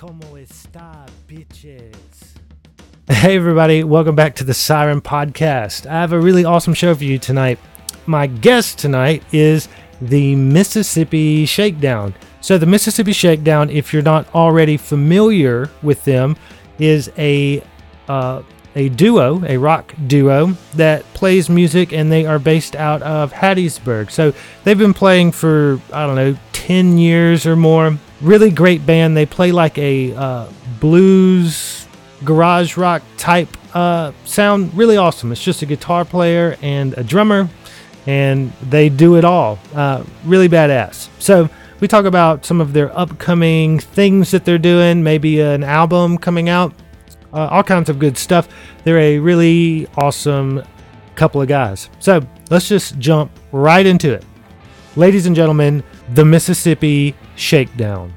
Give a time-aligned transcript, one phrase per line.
[0.00, 2.32] como esta, bitches?
[3.06, 5.84] Hey, everybody, welcome back to the Siren Podcast.
[5.84, 7.58] I have a really awesome show for you tonight.
[8.06, 9.68] My guest tonight is
[10.00, 12.14] the Mississippi Shakedown.
[12.40, 16.34] So, the Mississippi Shakedown, if you're not already familiar with them,
[16.78, 17.62] is a
[18.08, 18.42] uh,
[18.76, 24.10] a duo, a rock duo that plays music, and they are based out of Hattiesburg.
[24.10, 24.32] So
[24.64, 27.98] they've been playing for I don't know ten years or more.
[28.20, 29.16] Really great band.
[29.16, 30.48] They play like a uh,
[30.78, 31.86] blues
[32.24, 34.74] garage rock type uh, sound.
[34.74, 35.32] Really awesome.
[35.32, 37.48] It's just a guitar player and a drummer,
[38.06, 39.58] and they do it all.
[39.74, 41.08] Uh, really badass.
[41.18, 41.48] So
[41.80, 46.48] we talk about some of their upcoming things that they're doing, maybe an album coming
[46.48, 46.74] out,
[47.32, 48.48] uh, all kinds of good stuff.
[48.84, 50.62] They're a really awesome
[51.14, 51.88] couple of guys.
[52.00, 54.24] So let's just jump right into it.
[54.96, 55.82] Ladies and gentlemen,
[56.14, 58.12] the Mississippi Shakedown.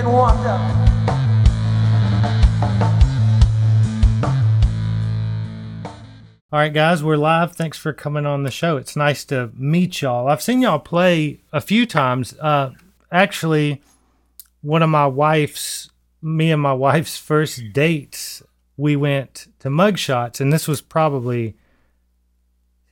[0.00, 0.08] Up.
[6.50, 7.52] All right, guys, we're live.
[7.52, 8.78] Thanks for coming on the show.
[8.78, 10.28] It's nice to meet y'all.
[10.28, 12.34] I've seen y'all play a few times.
[12.40, 12.70] Uh,
[13.12, 13.82] actually,
[14.62, 15.90] one of my wife's,
[16.22, 18.42] me and my wife's first dates,
[18.78, 21.56] we went to Mugshots, and this was probably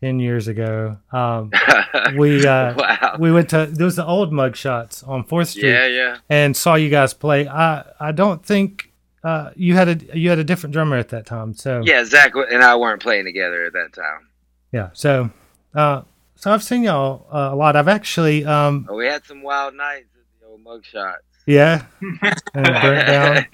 [0.01, 0.97] 10 years ago.
[1.13, 1.51] Um,
[2.17, 3.17] we uh, wow.
[3.19, 6.17] we went to, there was the old Mugshots on 4th Street Yeah, yeah.
[6.29, 7.49] and saw you guys play.
[7.49, 8.93] I, I don't think
[9.25, 11.53] uh, you had a you had a different drummer at that time.
[11.55, 14.29] So Yeah, Zach and I weren't playing together at that time.
[14.73, 14.91] Yeah.
[14.93, 15.31] So,
[15.75, 16.03] uh,
[16.37, 17.75] so I've seen y'all uh, a lot.
[17.75, 21.17] I've actually, um, But we had some wild nights at the old mugshot.
[21.47, 23.47] yeah, and it burnt down.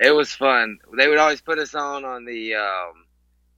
[0.00, 0.78] it was fun.
[0.96, 3.01] They would always put us on on the um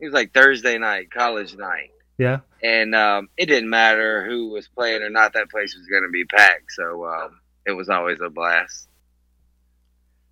[0.00, 1.91] it was like Thursday night, college night.
[2.19, 2.41] Yeah.
[2.62, 6.25] And um it didn't matter who was playing or not, that place was gonna be
[6.25, 6.71] packed.
[6.72, 8.88] So um it was always a blast.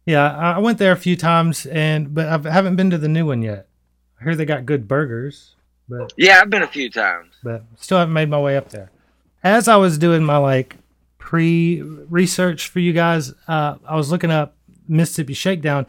[0.06, 0.31] Yeah.
[0.37, 3.27] I I went there a few times, and but I haven't been to the new
[3.27, 3.69] one yet.
[4.21, 5.55] I hear they got good burgers,
[5.89, 7.34] but Yeah, I've been a few times.
[7.43, 8.91] but still haven't made my way up there.
[9.43, 10.77] As I was doing my like
[11.19, 14.55] pre research for you guys, uh, I was looking up
[14.89, 15.87] Mississippi Shakedown,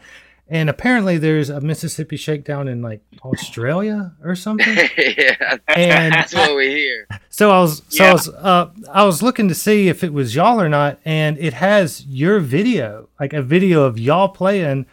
[0.48, 4.76] and apparently there's a Mississippi Shakedown in like Australia or something.
[4.98, 7.06] yeah, And that's what we hear.
[7.30, 8.12] So I was so I Yeah.
[8.12, 11.54] was uh I was looking to see if it was y'all or not, and it
[11.54, 14.86] has your video, like a video of y'all playing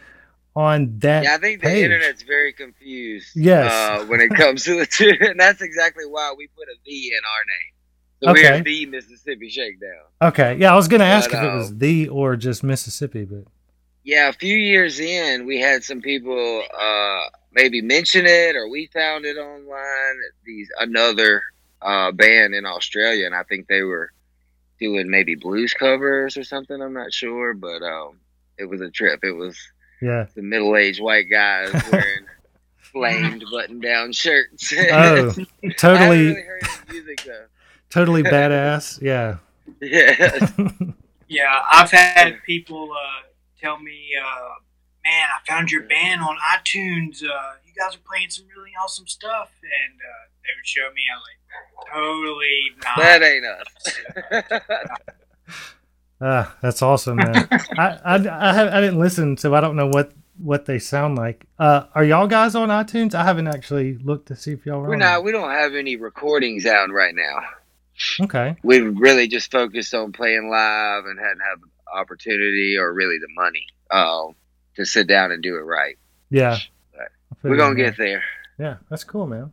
[0.54, 1.24] on that.
[1.24, 1.84] Yeah, I think the page.
[1.84, 3.30] internet's very confused.
[3.34, 3.72] Yes.
[3.72, 7.12] Uh, when it comes to the two, and that's exactly why we put a V
[7.14, 7.72] in our name.
[8.22, 8.58] So Okay.
[8.58, 10.04] we're the Mississippi Shakedown.
[10.20, 13.24] Okay, yeah, I was gonna ask But, if it was um, the or just Mississippi,
[13.24, 13.44] but
[14.04, 17.20] Yeah, a few years in, we had some people uh,
[17.52, 20.20] maybe mention it, or we found it online.
[20.44, 21.42] These another
[21.80, 24.10] uh, band in Australia, and I think they were
[24.80, 26.80] doing maybe blues covers or something.
[26.80, 28.18] I'm not sure, but um,
[28.58, 29.20] it was a trip.
[29.22, 29.56] It was
[30.00, 30.26] yeah.
[30.34, 32.26] the middle-aged white guys wearing
[32.78, 34.72] flamed button-down shirts.
[34.90, 35.32] Oh,
[35.76, 37.28] totally, really heard music
[37.90, 39.00] totally badass.
[39.00, 39.36] Yeah.
[39.80, 40.50] Yeah,
[41.28, 43.26] Yeah, I've had people uh,
[43.62, 44.54] tell me, uh,
[45.04, 47.22] "Man, I found your band on iTunes.
[47.22, 51.02] Uh, you guys are playing some really awesome stuff." And uh, they would show me.
[51.14, 51.38] I'm like,
[51.92, 54.88] "Totally not." that ain't us.
[56.24, 57.48] Ah, that's awesome, man.
[57.76, 61.16] I, I, I, have, I didn't listen, so I don't know what, what they sound
[61.16, 61.46] like.
[61.58, 63.12] Uh, are y'all guys on iTunes?
[63.12, 64.88] I haven't actually looked to see if y'all are.
[64.88, 65.24] We're on not.
[65.24, 67.40] We don't have any recordings out right now.
[68.20, 68.56] Okay.
[68.62, 73.28] We've really just focused on playing live and hadn't had the opportunity or really the
[73.34, 74.26] money uh,
[74.76, 75.96] to sit down and do it right.
[76.30, 76.58] Yeah.
[77.42, 78.22] We're gonna get there.
[78.58, 79.52] Yeah, that's cool, man.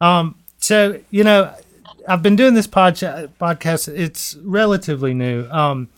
[0.00, 1.54] Um, so you know,
[2.08, 3.88] I've been doing this pod- podcast.
[3.88, 5.88] It's relatively new, um,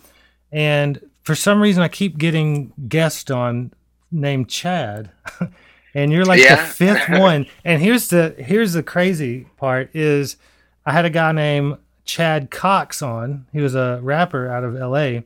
[0.52, 3.72] and for some reason, I keep getting guests on
[4.10, 5.10] named Chad,
[5.94, 7.46] and you're like the fifth one.
[7.64, 10.36] And here's the here's the crazy part is
[10.84, 13.46] I had a guy named Chad Cox on.
[13.52, 15.24] He was a rapper out of L.A.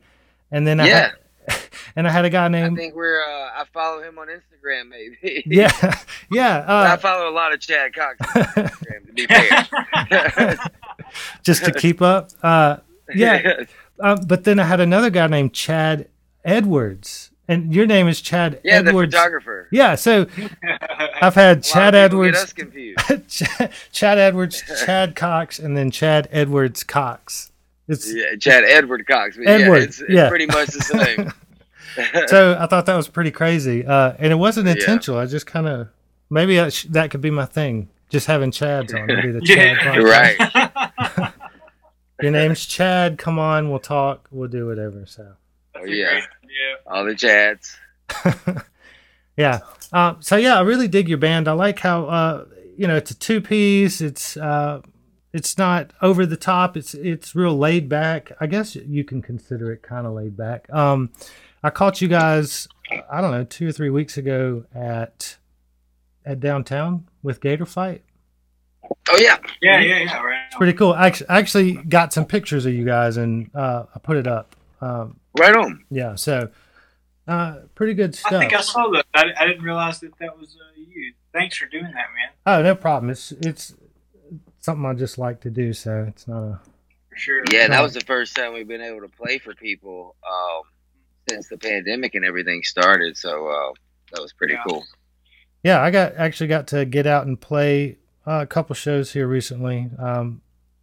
[0.51, 1.11] And then I Yeah.
[1.47, 1.57] had,
[1.95, 2.77] and I had a guy named.
[2.77, 3.21] I think we're.
[3.21, 5.43] Uh, I follow him on Instagram, maybe.
[5.45, 5.71] yeah
[6.29, 9.07] yeah I uh, follow a lot of Chad Cox on Instagram.
[9.07, 10.57] To be fair.
[11.43, 12.29] just to keep up.
[12.43, 12.77] Uh,
[13.13, 13.63] yeah,
[13.99, 16.07] Uh, but then I had another guy named Chad
[16.45, 19.13] Edwards, and your name is Chad yeah, the Edwards.
[19.13, 19.67] photographer.
[19.71, 20.27] Yeah, so
[21.21, 22.99] I've had Chad people Get Edwards, us confused.
[23.27, 23.43] Ch-
[23.91, 27.50] Chad Edwards, Chad Cox, and then Chad Edwards Cox.
[27.91, 29.37] It's Yeah, Chad Edward Cox.
[29.45, 30.29] Edward, yeah, it's, it's yeah.
[30.29, 31.33] pretty much the same.
[32.27, 34.73] so I thought that was pretty crazy, uh, and it wasn't Yeah.
[34.73, 35.19] intentional.
[35.19, 35.89] I just kind of
[36.29, 37.89] maybe that, sh- that could be my thing.
[38.09, 39.75] Just having Chads on, maybe the Yeah.
[39.75, 39.95] Chad.
[39.95, 41.17] podcast.
[41.19, 41.33] right.
[42.21, 43.17] Your name's Chad.
[43.17, 44.27] Come on, we'll talk.
[44.31, 45.05] We'll do whatever.
[45.05, 45.23] So.
[45.73, 46.19] That's Oh, a yeah.
[46.85, 47.75] All the Chads.
[49.37, 49.59] yeah.
[49.91, 51.47] Uh, so yeah, I really dig your band.
[51.47, 52.45] I like how uh,
[52.77, 53.99] you know it's a two piece.
[54.01, 54.81] It's uh,
[55.33, 56.75] it's not over the top.
[56.77, 58.31] It's it's real laid back.
[58.39, 60.71] I guess you can consider it kind of laid back.
[60.73, 61.11] Um,
[61.63, 62.67] I caught you guys.
[63.09, 65.37] I don't know two or three weeks ago at
[66.25, 68.03] at downtown with Gator Fight.
[69.09, 69.37] Oh yeah.
[69.61, 70.21] Yeah, yeah, yeah.
[70.21, 70.43] Right.
[70.47, 70.91] It's pretty cool.
[70.93, 74.27] I actually, I actually got some pictures of you guys and uh, I put it
[74.27, 74.55] up.
[74.81, 75.85] Um, Right on.
[75.89, 76.49] yeah, so
[77.27, 78.33] uh, pretty good stuff.
[78.33, 79.05] I think I saw that.
[79.13, 81.13] I, I didn't realize that that was uh, you.
[81.31, 82.31] Thanks for doing that, man.
[82.45, 83.09] Oh, no problem.
[83.09, 83.73] It's it's
[84.61, 86.59] something I just like to do, so it's not a
[87.15, 87.43] sure.
[87.51, 90.61] Yeah, that was the first time we've been able to play for people um,
[91.29, 93.17] since the pandemic and everything started.
[93.17, 93.73] So uh,
[94.13, 94.63] that was pretty Yeah.
[94.67, 94.85] cool.
[95.63, 95.81] yeah.
[95.81, 99.89] I got actually got to get out and play uh, a couple shows here recently,
[99.99, 100.41] um,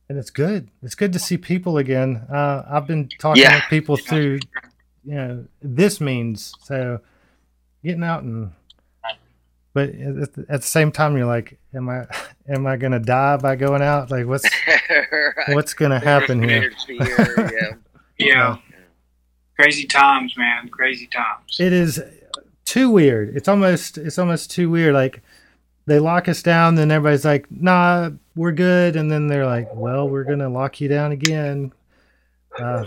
[0.08, 0.68] and it's good.
[0.82, 2.26] It's good to see people again.
[2.30, 3.56] Uh, I've been talking Yeah.
[3.56, 4.40] with people through,
[5.04, 7.00] you know, this means so
[7.84, 8.52] getting out and.
[9.78, 12.04] But at the, at the same time, you're like, "Am I,
[12.48, 14.10] am I gonna die by going out?
[14.10, 14.44] Like, what's
[14.90, 15.54] Right.
[15.54, 16.86] what's gonna happen here?" There's
[17.52, 17.74] yeah.
[18.18, 18.56] Yeah.
[19.56, 20.68] Crazy times, man.
[20.68, 21.58] Crazy times.
[21.60, 22.02] it is
[22.64, 23.36] too weird.
[23.36, 24.94] It's almost it's almost too weird.
[24.94, 25.22] Like
[25.86, 30.08] they lock us down, then everybody's like, "Nah, we're good," and then they're like, "Well,
[30.08, 31.72] we're gonna lock you down again."
[32.58, 32.84] Uh,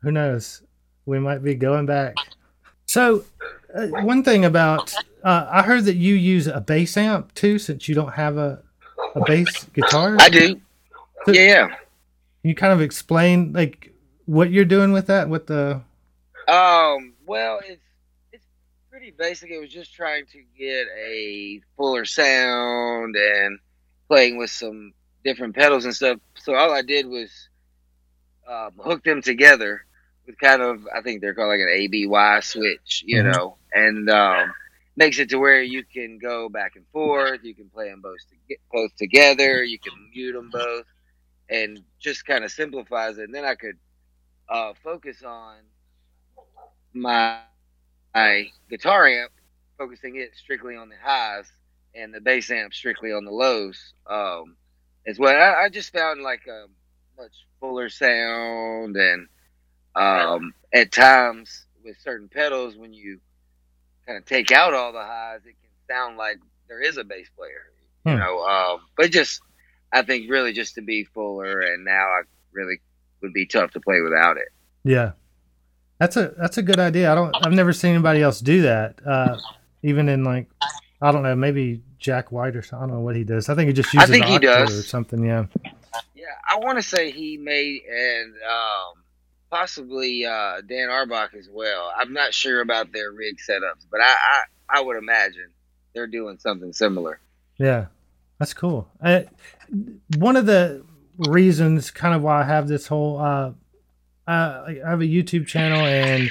[0.00, 0.62] who knows?
[1.06, 2.14] We might be going back.
[2.86, 3.24] So,
[3.74, 4.92] uh, one thing about
[5.24, 8.62] uh, I heard that you use a bass amp too, since you don't have a
[9.14, 10.16] a bass guitar.
[10.20, 10.60] I do.
[11.26, 11.74] So- Yeah,
[12.42, 13.92] you kind of explain like
[14.26, 15.28] what you're doing with that?
[15.28, 15.80] With the
[16.48, 17.82] Um, well, it's
[18.32, 18.44] it's
[18.90, 19.50] pretty basic.
[19.50, 23.58] It was just trying to get a fuller sound and
[24.08, 24.92] playing with some
[25.24, 26.18] different pedals and stuff.
[26.36, 27.30] So all I did was
[28.48, 29.84] um, hook them together
[30.26, 33.32] with kind of I think they're called like an ABY switch, you Mhm.
[33.32, 34.52] know, and um,
[34.96, 37.40] makes it to where you can go back and forth.
[37.42, 39.62] You can play them both to both together.
[39.62, 40.86] You can mute them both,
[41.48, 43.24] and just kind of simplifies it.
[43.24, 43.76] And then I could
[44.48, 45.56] uh, focus on
[46.92, 47.38] my
[48.14, 49.32] my guitar amp,
[49.78, 51.50] focusing it strictly on the highs,
[51.94, 53.94] and the bass amp strictly on the lows.
[54.06, 54.56] Um,
[55.06, 56.66] as well, I, I just found like a
[57.18, 59.28] much fuller sound, and
[59.94, 63.20] um, at times with certain pedals, when you
[64.06, 67.28] kind of take out all the highs, it can sound like there is a bass
[67.36, 67.70] player.
[68.04, 68.18] You Hmm.
[68.18, 69.40] know, um, but just
[69.92, 72.80] I think really just to be fuller, and now I really
[73.20, 74.48] would be tough to play without it.
[74.84, 75.12] Yeah,
[75.98, 77.12] that's a that's a good idea.
[77.12, 77.34] I don't.
[77.46, 78.96] I've never seen anybody else do that.
[79.06, 79.38] Uh,
[79.84, 80.48] even in like,
[81.00, 82.84] I don't know, maybe Jack White or something.
[82.84, 83.48] I don't know what he does.
[83.48, 84.76] I think he just uses I think he does.
[84.78, 85.24] or something.
[85.24, 85.44] Yeah.
[86.14, 89.01] Yeah, I want to say he made and um,
[89.52, 91.92] possibly uh, Dan Auerbach as well.
[91.94, 95.50] I'm not sure about their rig setups, but I, I, I would imagine
[95.94, 97.20] they're doing something similar.
[97.58, 97.86] Yeah,
[98.38, 98.88] that's cool.
[99.02, 99.26] I,
[100.16, 100.82] one of the
[101.18, 103.52] reasons, kind of why I have this whole, uh,
[104.26, 106.30] uh, I have a YouTube channel and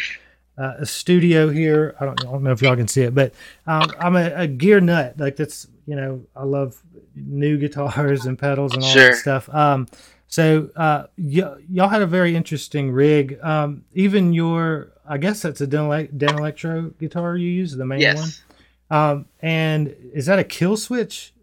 [0.58, 1.96] uh, a studio here.
[2.00, 3.36] I don't, I don't know if y'all can see it, but
[3.68, 5.20] um, I'm a, a gear nut.
[5.20, 6.82] Like that's, you know, I love
[7.16, 9.10] new guitars and pedals and all Sure.
[9.10, 9.54] that stuff.
[9.54, 9.88] Um,
[10.32, 13.38] so uh, y- y'all had a very interesting rig.
[13.44, 18.00] Um, even your, I guess that's a Dan, Danelectro guitar you use, the main one.
[18.00, 18.42] yes,
[18.90, 21.34] Um, and is that a kill switch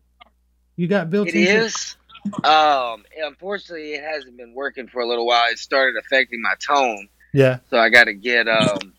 [0.77, 1.65] you got built it into?
[1.67, 1.97] is.
[2.45, 5.51] Um, unfortunately, it hasn't been working for a little while.
[5.51, 7.59] It started affecting my tone, Yeah.
[7.71, 8.95] so I got to get um,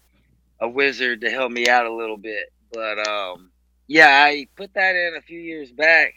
[0.61, 2.45] a wizard to help me out a little bit.
[2.71, 3.49] But um,
[3.87, 6.13] yeah, I put that in a few years back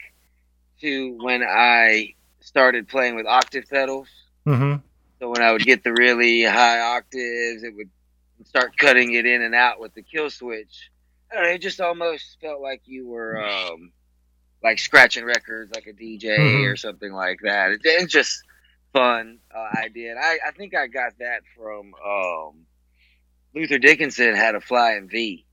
[0.82, 4.08] to when I started playing with octave pedals.
[4.46, 4.80] Mm-hmm.
[5.18, 7.90] So when I would get the really high octaves, it would
[8.44, 10.90] start cutting it in and out with the kill switch.
[11.30, 13.92] I don't know, it just almost felt like you were um,
[14.62, 16.72] like scratching records, like a DJ Mhm.
[16.72, 17.72] or something like that.
[17.72, 18.42] It, it's just
[18.92, 20.10] fun uh, idea.
[20.10, 22.66] And I, I think I got that from um,
[23.54, 25.46] Luther Dickinson had a flying V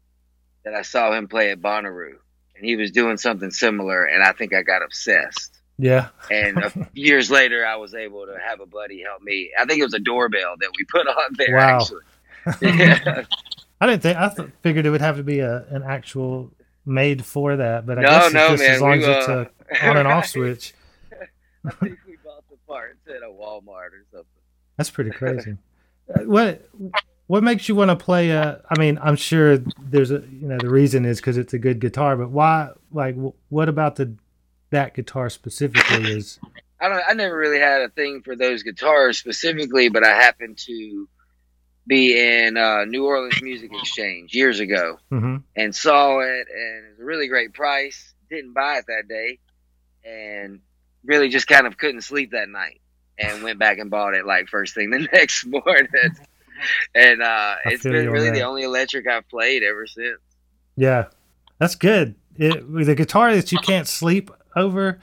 [0.65, 2.17] that I saw him play at Bonnaroo,
[2.55, 5.58] and he was doing something similar, and I think I got obsessed.
[5.79, 6.09] Yeah.
[6.29, 9.51] And a years later, I was able to have a buddy help me.
[9.57, 11.55] I think it was a doorbell that we put on there.
[11.55, 11.79] Wow.
[11.79, 12.03] Actually,
[12.77, 13.23] yeah.
[13.79, 16.51] I didn't think I th- figured it would have to be a an actual
[16.85, 18.71] made for that, but I no, guess it's no, just man.
[18.71, 20.73] as long we, as it's uh, a on and off switch.
[21.65, 24.27] I think we bought the parts at a Walmart or something.
[24.75, 25.57] That's pretty crazy.
[26.13, 26.69] Uh, what
[27.27, 28.33] what makes you want to play?
[28.33, 31.59] Uh, I mean, I'm sure there's a you know the reason is because it's a
[31.59, 32.71] good guitar, but why?
[32.91, 34.13] Like, wh- what about the
[34.71, 36.39] that guitar specifically is?
[36.81, 37.01] I don't.
[37.07, 41.07] I never really had a thing for those guitars specifically, but I happened to
[41.85, 46.89] be in uh, New Orleans Music Exchange years ago hmm and saw it, and it
[46.91, 48.13] was a really great price.
[48.29, 49.39] Didn't buy it that day,
[50.05, 50.61] and
[51.03, 52.79] really just kind of couldn't sleep that night,
[53.17, 55.87] and went back and bought it like first thing the next morning.
[56.95, 60.19] and uh, it's been really the only electric I've played ever since.
[60.77, 61.05] Yeah,
[61.57, 62.15] that's good.
[62.37, 64.99] It, a guitar that you can't sleep over,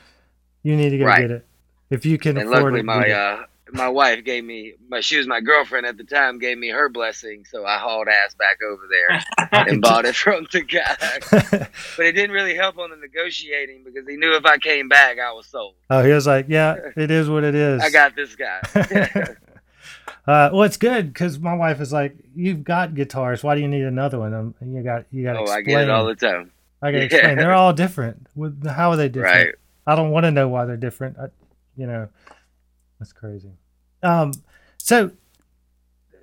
[0.62, 1.22] you need to go Right.
[1.22, 1.46] get it.
[1.90, 5.18] If you can and afford luckily it, my uh my wife gave me my she
[5.18, 8.58] was my girlfriend at the time gave me her blessing so i hauled ass back
[8.62, 9.20] over there
[9.66, 10.96] and bought it from the guy
[11.96, 15.18] but it didn't really help on the negotiating because he knew if i came back
[15.18, 18.14] i was sold oh, he was like, "Yeah, it is what it is." i got
[18.14, 18.60] this guy
[20.26, 23.44] uh, well, it's good because my wife is like, "You've got guitars.
[23.44, 25.58] Why do you need another one?" Um, you got you got oh explain.
[25.58, 26.50] i get it all the time
[26.82, 27.04] I got to Yeah.
[27.04, 27.36] explain.
[27.38, 28.26] They're all different.
[28.34, 29.34] With- How are they different?
[29.46, 29.54] right
[29.88, 31.16] I don't want to know why they're different.
[31.18, 31.26] I,
[31.76, 32.08] you know,
[32.98, 33.52] that's crazy.
[34.02, 34.32] Um,
[34.78, 35.12] so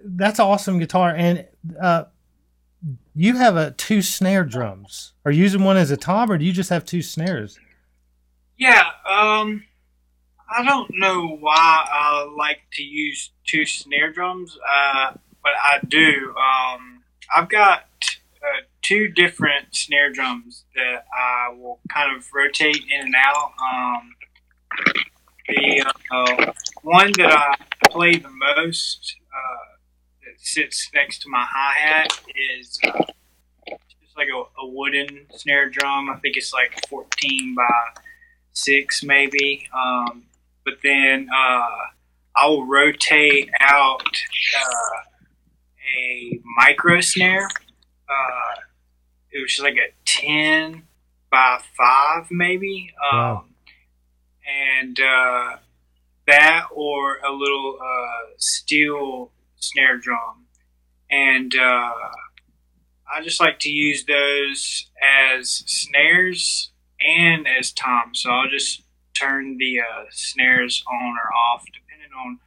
[0.04, 1.46] that's an awesome guitar, and
[1.82, 2.06] uh,
[3.16, 5.14] you have a two snare drums.
[5.26, 7.58] Are you using one as a tom, or do you just have two snares?
[8.58, 9.64] Yeah, um,
[10.50, 16.36] I don't know why I like to use two snare drums, uh, but I do.
[16.38, 17.04] Um,
[17.36, 17.86] I've got
[18.84, 23.54] two different snare drums that I will kind of rotate in and out.
[23.62, 24.16] Um,
[25.48, 26.52] the uh,
[26.84, 29.78] one that I play the most uh,
[30.26, 32.20] that sits next to my hi hat
[32.60, 33.04] is uh,
[34.02, 36.10] just like a, a wooden snare drum.
[36.10, 38.02] I think it's like 14 by
[38.54, 39.68] six maybe.
[39.76, 40.24] Um,
[40.66, 41.68] but then uh,
[42.36, 44.06] I will rotate out
[44.58, 45.00] uh,
[45.98, 47.48] a micro snare.
[48.10, 48.60] Uh,
[49.34, 50.84] it was like a ten
[51.32, 52.94] by five maybe.
[53.12, 53.46] Um, Wow.
[54.46, 55.58] And uh,
[56.28, 60.48] that or a little uh, steel snare drum.
[61.10, 61.94] And uh,
[63.14, 68.22] I just like to use those as snares and as toms.
[68.22, 68.84] So I'll just
[69.18, 72.40] turn the uh, snares on or off depending on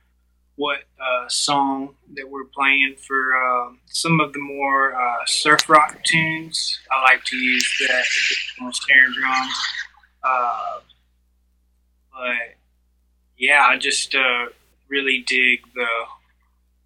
[0.56, 2.96] what uh, song that we're playing.
[3.06, 8.04] For uh, some of the more uh, surf rock tunes, I like to use that
[8.04, 9.48] additional snare drum.
[10.22, 10.80] Uh,
[12.12, 12.56] but
[13.38, 14.46] yeah, I just uh,
[14.88, 15.86] really dig the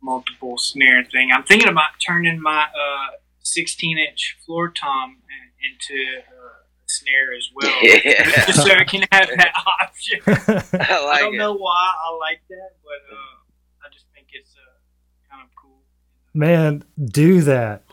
[0.02, 1.30] multiple snare thing.
[1.32, 5.16] I'm thinking about turning my uh, 16 inch floor tom
[5.62, 7.78] into uh, a snare as well.
[7.82, 10.20] yeah so I can have that option.
[10.80, 14.54] i I don't it know why I like that, but uh, I just think it's
[14.56, 15.82] uh, kind of cool.
[16.34, 17.84] Man, do that.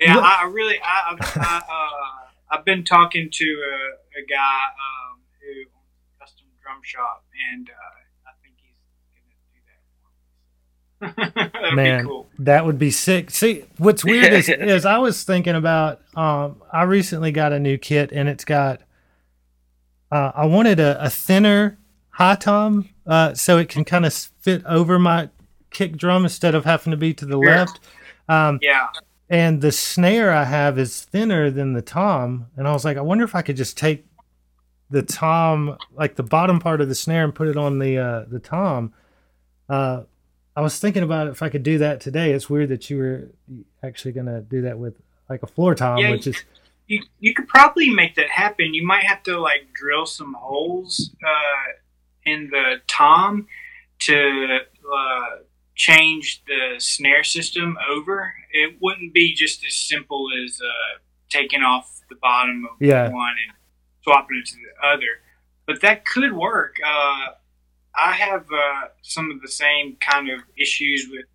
[0.00, 4.62] Yeah, What- I, really, I, I've, I, uh, I've been talking to a, a guy
[4.66, 8.74] um, who owns a custom drum shop, and uh, I think he's
[11.00, 11.52] gonna do that.
[11.62, 12.02] That'd Man.
[12.02, 12.26] be cool.
[12.40, 13.30] That would be sick.
[13.30, 16.00] See, what's weird is, is I was thinking about.
[16.14, 18.82] Um, I recently got a new kit, and it's got.
[20.12, 21.78] Uh, I wanted a, a thinner
[22.10, 25.28] high tom, uh, so it can kind of fit over my
[25.74, 27.44] kick drum instead of having to be to the Sure.
[27.44, 27.80] left.
[28.28, 28.88] Um, Yeah,
[29.28, 33.02] and the snare I have is thinner than the tom, and I was like, I
[33.02, 34.06] wonder if I could just take
[34.90, 38.24] the tom, like the bottom part of the snare, and put it on the uh,
[38.28, 38.92] the tom.
[39.68, 40.02] Uh,
[40.56, 42.32] I was thinking about if I could do that today.
[42.32, 43.28] It's weird that you were
[43.82, 44.94] actually going to do that with
[45.28, 46.44] like a floor tom, Yeah, which is
[46.86, 48.72] you you could probably make that happen.
[48.74, 51.72] You might have to like drill some holes uh,
[52.24, 53.48] in the tom
[54.00, 54.58] to
[54.94, 55.36] uh,
[55.74, 58.32] change the snare system over.
[58.52, 63.08] It wouldn't be just as simple as uh, taking off the bottom of Yeah.
[63.08, 63.56] one and
[64.02, 65.20] swapping it to the other.
[65.66, 66.76] But that could work.
[66.84, 67.26] Uh,
[67.96, 71.26] I have uh, some of the same kind of issues with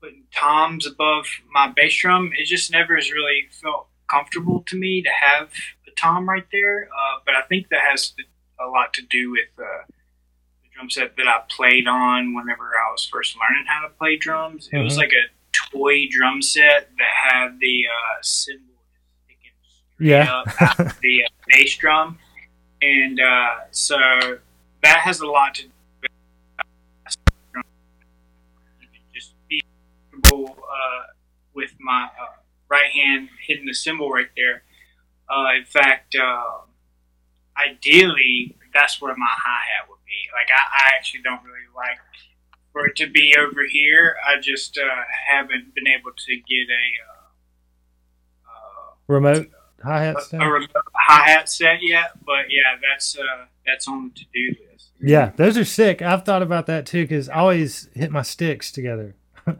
[0.00, 2.32] putting toms above my bass drum.
[2.36, 5.50] It just never has really felt comfortable to me to have
[5.86, 6.88] a tom right there.
[6.88, 8.14] Uh, but I think that has
[8.60, 9.82] a lot to do with uh,
[10.82, 14.68] drum set that I played on whenever I was first learning how to play drums.
[14.72, 14.98] It was Mhm.
[14.98, 18.74] like a toy drum set that had the uh, cymbal
[19.24, 19.52] sticking
[19.94, 20.32] straight Yeah.
[20.32, 22.18] up the uh, bass drum,
[22.80, 24.40] and uh, so
[24.82, 25.68] that has a lot to do
[26.00, 26.10] with
[29.14, 29.62] just be
[30.10, 31.12] comfortable uh,
[31.54, 32.32] with my uh,
[32.68, 34.64] right hand hitting the cymbal right there.
[35.28, 36.60] Uh, in fact, uh,
[37.56, 40.20] ideally, that's where my hi hat be.
[40.36, 41.98] Like, I, I actually don't really like
[42.72, 44.16] for it to be over here.
[44.26, 45.02] I just uh,
[45.32, 49.50] haven't been able to get a uh, Remote
[49.82, 52.12] hi hat uh, a, a remote hi hat set yet.
[52.24, 54.90] But yeah, that's uh, that's on the to do list.
[55.00, 56.00] Yeah, those are sick.
[56.02, 59.14] I've thought about that too because I always hit my sticks together.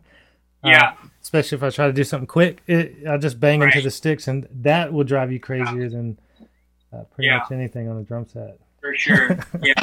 [0.64, 3.80] Uh, Yeah, especially if I try to do something quick, it, I just bang into
[3.80, 6.16] the sticks, and that will drive you crazier than
[6.92, 7.38] uh, pretty Yeah.
[7.38, 8.60] much anything on a drum set.
[8.80, 9.40] for sure.
[9.60, 9.81] yeah.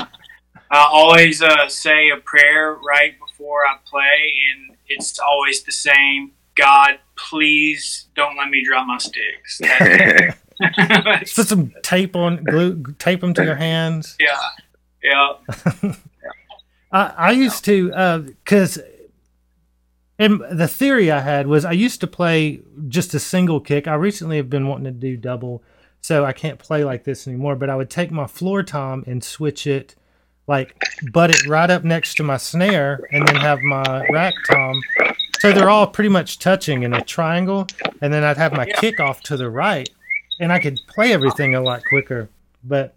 [0.72, 6.32] I always uh, say a prayer right before I play, and it's always the same.
[6.56, 9.60] God, please don't let me drop my sticks.
[10.60, 14.16] That's- put some tape on, glue, tape them to your hands.
[14.20, 14.38] yeah,
[15.02, 15.94] yeah,
[16.92, 18.78] I, I used to because
[20.18, 23.88] and the theory I had was I used to play just a single kick.
[23.88, 25.64] I recently have been wanting to do double,
[26.02, 27.56] so I can't play like this anymore.
[27.56, 29.96] But I would take my floor tom and switch it,
[30.50, 30.76] like
[31.14, 34.82] butt it right up next to my snare, and then have my rack tom.
[35.40, 37.68] So they're all pretty much touching in a triangle,
[38.02, 39.88] and then I'd have my kick off to the right,
[40.40, 42.30] and I could play everything a lot quicker.
[42.64, 42.96] But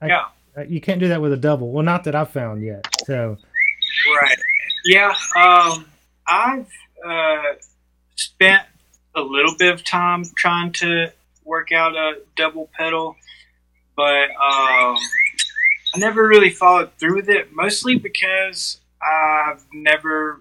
[0.00, 0.62] I, yeah.
[0.66, 1.70] you can't do that with a double.
[1.70, 2.86] Well, not that I've found yet.
[3.04, 3.36] So.
[4.22, 4.38] Right.
[4.86, 5.14] Yeah.
[5.36, 5.84] Um,
[6.26, 6.70] I've
[7.06, 7.42] uh,
[8.16, 8.62] spent
[9.14, 11.12] a little bit of time trying to
[11.44, 13.16] work out a double pedal,
[13.94, 14.96] but um,
[15.94, 17.54] I never really followed through with it.
[17.54, 20.40] Mostly because I've never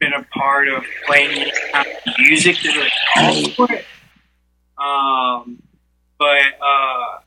[0.00, 3.84] been a part of playing any kind of music that really calls for it.
[4.76, 5.62] Um,
[6.18, 6.26] but
[6.60, 7.18] uh,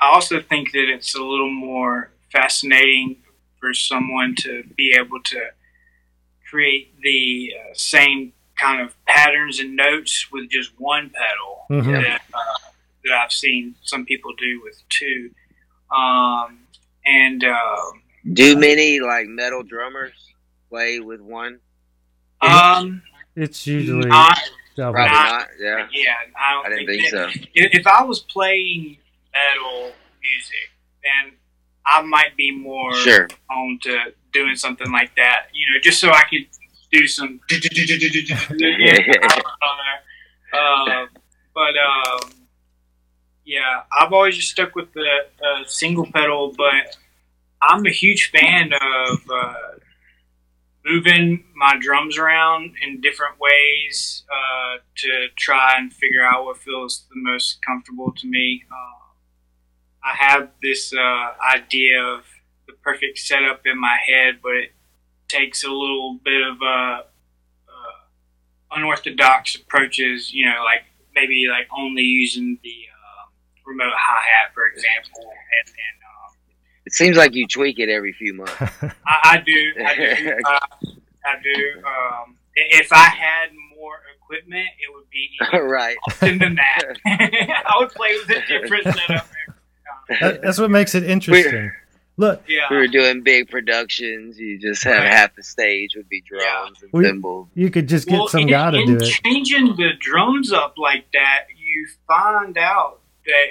[0.00, 3.16] I also think that it's a little more fascinating
[3.60, 5.40] for someone to be able to
[6.48, 12.02] create the uh, same kind of patterns and notes with just one pedal Mhm.
[12.02, 12.38] that, uh,
[13.04, 15.30] that I've seen some people do with two.
[15.94, 16.60] Um,
[17.08, 20.12] and um Do many like metal drummers
[20.68, 21.60] play with one?
[22.40, 23.02] um,
[23.34, 24.38] It's usually not,
[24.76, 24.92] double.
[24.94, 25.48] Probably Not- not.
[25.60, 27.28] Yeah, yeah, I don't I didn't think, think so.
[27.54, 28.96] if, if I was playing
[29.32, 29.92] metal
[30.22, 30.70] music,
[31.02, 31.32] then
[31.86, 33.28] I might be more Sure.
[33.50, 35.46] on to doing something like that.
[35.54, 36.46] You know, just so I could
[36.92, 37.40] do some.
[40.52, 41.06] uh,
[41.54, 42.30] but um,
[43.48, 45.08] yeah, I've always just stuck with the
[45.42, 46.52] uh, single pedal.
[46.54, 46.98] But
[47.62, 49.54] I'm a huge fan of uh,
[50.84, 57.06] moving my drums around in different ways uh, to try and figure out what feels
[57.08, 58.64] the most comfortable to me.
[58.70, 62.24] Uh, I have this uh, idea of
[62.66, 64.72] the perfect setup in my head, but it
[65.26, 67.02] takes a little bit of uh,
[68.72, 70.34] unorthodox approaches.
[70.34, 70.84] You know, like
[71.14, 72.74] maybe like only using the
[73.68, 75.94] remote hi hat, for example, and then.
[76.08, 76.34] Um,
[76.86, 78.54] It seems like you tweak it every few months.
[78.60, 79.72] I, I do.
[79.84, 80.32] I do.
[80.46, 80.58] Uh,
[81.24, 81.82] I do.
[81.84, 85.96] Um, if I had more equipment, it would be even right.
[86.08, 86.96] often than that.
[87.06, 89.10] I would play with a different setup.
[89.10, 89.20] every
[90.08, 90.20] time.
[90.20, 91.70] That- that's what makes it interesting.
[92.16, 92.66] Look, We Yeah.
[92.70, 94.38] were doing big productions.
[94.40, 95.12] You just have Right.
[95.12, 97.48] half the stage would be drums and We- cymbals.
[97.54, 99.20] you could just get Well, some in, guy to in do it.
[99.24, 102.97] changing the drums up like that, you find out
[103.28, 103.44] that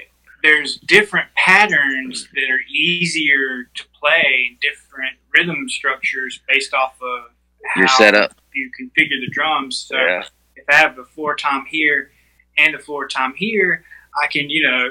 [0.43, 7.31] there's different patterns that are easier to play, different rhythm structures based off of
[7.65, 8.35] how Your setup.
[8.53, 9.77] you configure the drums.
[9.89, 10.23] So Yeah.
[10.55, 12.11] if I have a floor tom here
[12.57, 13.83] and a floor tom here,
[14.21, 14.89] I can, you know,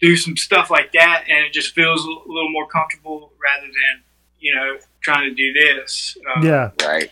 [0.00, 4.02] do some stuff like that and it just feels a little more comfortable rather than,
[4.38, 6.16] you know, trying to do this.
[6.36, 6.70] Uh, Yeah.
[6.86, 7.10] Right.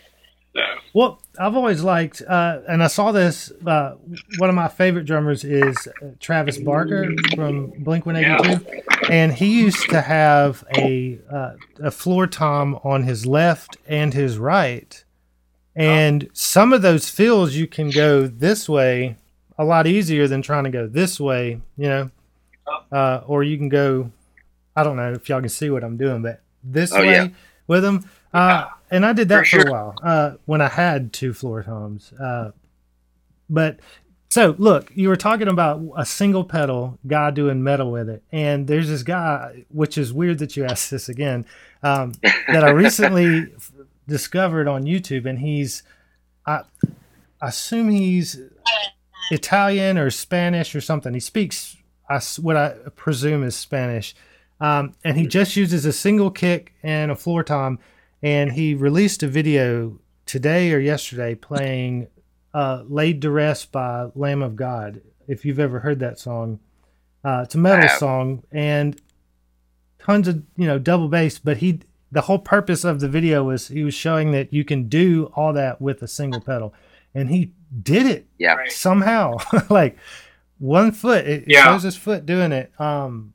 [0.55, 0.63] So,
[0.93, 3.51] Well, I've always liked, uh, and I saw this.
[3.67, 3.95] Uh,
[4.39, 8.65] one of my favorite drummers is uh, Travis Barker from Blink One Eighty Two,
[9.11, 14.39] and he used to have a uh, a floor tom on his left and his
[14.39, 15.03] right,
[15.75, 19.17] and some of those fills you can go this way
[19.59, 22.11] a lot easier than trying to go this way, you know.
[22.93, 24.11] Uh, or you can go.
[24.77, 27.29] I don't know if y'all can see what I'm doing, but this Oh, way yeah.
[27.67, 28.09] with them.
[28.33, 31.63] Uh, and I did that For for, a while uh, when I had two floor
[31.63, 32.13] toms.
[32.13, 32.53] Uh,
[33.49, 33.81] but
[34.31, 38.67] so look, you were talking about a single pedal guy doing metal with it, and
[38.67, 41.47] there's this guy, which is weird that you asked this again,
[41.83, 42.13] um,
[42.49, 43.73] that I recently f-
[44.09, 45.83] discovered on YouTube, and he's,
[46.47, 46.63] I,
[47.41, 48.41] I assume he's
[49.31, 51.15] Italian or Spanish or something.
[51.15, 51.77] He speaks
[52.09, 54.15] I what I presume is Spanish,
[54.61, 57.79] um, and he just uses a single kick and a floor tom,
[58.25, 62.09] and he released a video today or yesterday playing
[62.55, 65.03] uh, "Laid to Rest" by Lamb of God.
[65.29, 66.59] If you've ever heard that song,
[67.23, 69.01] uh, it's a metal song and
[69.99, 71.39] tons of you know double bass.
[71.39, 74.89] But he the whole purpose of the video was he was showing that you can
[74.89, 76.73] do all that with a single pedal,
[77.15, 78.57] and he did it Yeah.
[78.69, 79.37] Somehow
[79.69, 79.99] like
[80.59, 81.65] one foot it, it Yeah.
[81.65, 83.34] shows his foot doing it um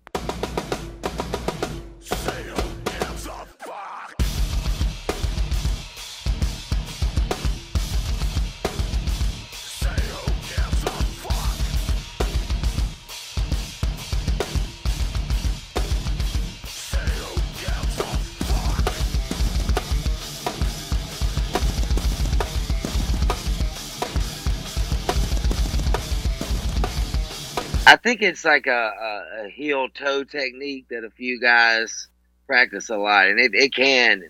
[28.04, 32.08] think it's like a, a, a heel toe technique that a few guys
[32.48, 34.24] practice a lot, and it, it can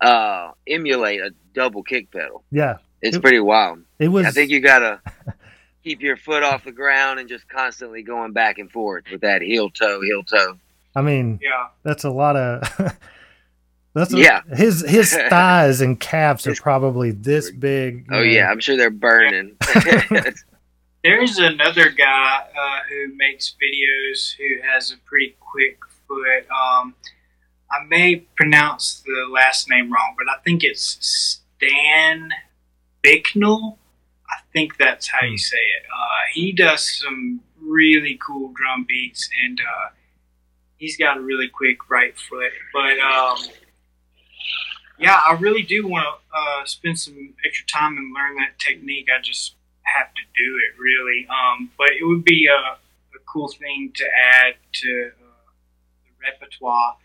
[0.00, 2.44] uh, emulate a double kick pedal.
[2.50, 3.80] yeah It's It- pretty wild.
[3.98, 5.00] it was I think you gotta
[5.84, 9.40] keep your foot off the ground and just constantly going back and forth with that
[9.42, 10.58] heel toe, heel toe.
[10.94, 11.68] i mean Yeah.
[11.82, 12.62] that's a lot of
[13.94, 14.42] that's a, Yeah.
[14.54, 18.32] his his thighs and calves are probably this big Oh you know.
[18.32, 19.56] yeah, I'm sure they're burning.
[21.06, 26.50] There's another guy uh, who makes videos who has a pretty quick foot.
[26.50, 26.96] Um,
[27.70, 32.30] I may pronounce the last name wrong, but I think it's Stan
[33.02, 33.78] Bicknell.
[34.28, 35.84] I think that's how you say it.
[35.84, 39.90] Uh, he does some really cool drum beats, and uh,
[40.76, 42.50] he's got a really quick right foot.
[42.72, 43.38] But um,
[44.98, 49.06] yeah, I really do want to uh, spend some extra time and learn that technique.
[49.16, 49.54] I just
[49.98, 51.26] have to do it really.
[51.28, 52.60] Um, but it would be a,
[53.16, 55.50] a cool thing to add to uh,
[56.04, 56.96] the repertoire.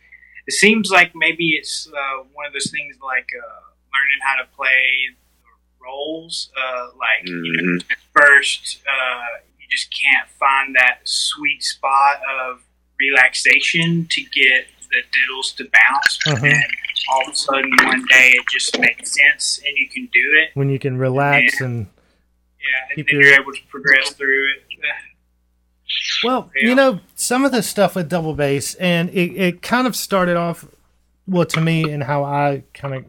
[0.48, 3.62] It seems like maybe it's uh, one of those things like uh,
[3.94, 5.10] learning how to play
[5.44, 6.52] the rolls.
[6.58, 7.92] Uh, like you know, Mhm.
[7.92, 9.26] at first, uh,
[9.60, 12.64] you just can't find that sweet spot of
[13.00, 16.20] relaxation to get the diddles to bounce.
[16.26, 16.42] But Mhm.
[16.42, 16.64] then
[17.10, 20.52] all of a sudden, one day, it just makes sense and you can do it.
[20.54, 21.88] when you can relax and
[22.62, 24.64] Yeah, and Keep then your- you're able to progress through it.
[26.24, 26.70] Well, Yeah.
[26.70, 30.38] you know, some of the stuff with double bass, and it, it kind of started
[30.38, 30.66] off,
[31.28, 33.06] well, to me, and how I kind of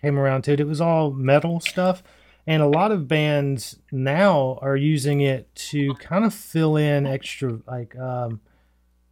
[0.00, 2.02] came around to it, it was all metal stuff.
[2.46, 7.60] And a lot of bands now are using it to kind of fill in extra,
[7.66, 8.40] like, um,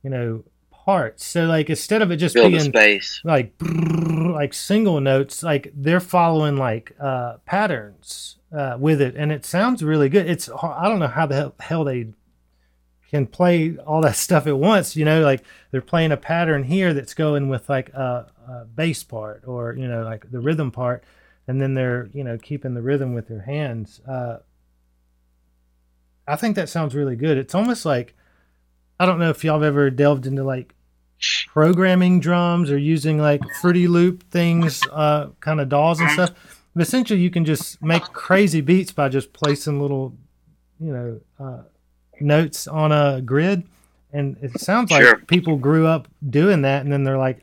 [0.02, 1.24] you know, parts.
[1.26, 3.20] So, like, instead of it just Fill the being space.
[3.24, 9.44] like like single notes like they're following like uh patterns uh with it and it
[9.44, 10.28] sounds really good.
[10.28, 12.08] It's i don't know how the hell, hell they
[13.10, 16.92] can play all that stuff at once you know like they're playing a pattern here
[16.94, 21.04] that's going with like a, a bass part or you know like the rhythm part
[21.46, 24.00] and then they're you know keeping the rhythm with their hands.
[24.06, 24.38] Uh
[26.26, 27.38] i think that sounds really good.
[27.38, 28.14] It's almost like
[29.00, 30.74] i don't know if y'all have ever delved into like
[31.46, 36.57] programming drums or using like Fruity Loop things, uh, kind of DAWs and stuff.
[36.78, 40.14] But essentially, you can just make crazy beats by just placing little,
[40.78, 41.62] you know, uh,
[42.20, 43.64] notes on a grid.
[44.12, 45.16] And it sounds like Sure.
[45.26, 47.40] people grew up doing that, and then they're like,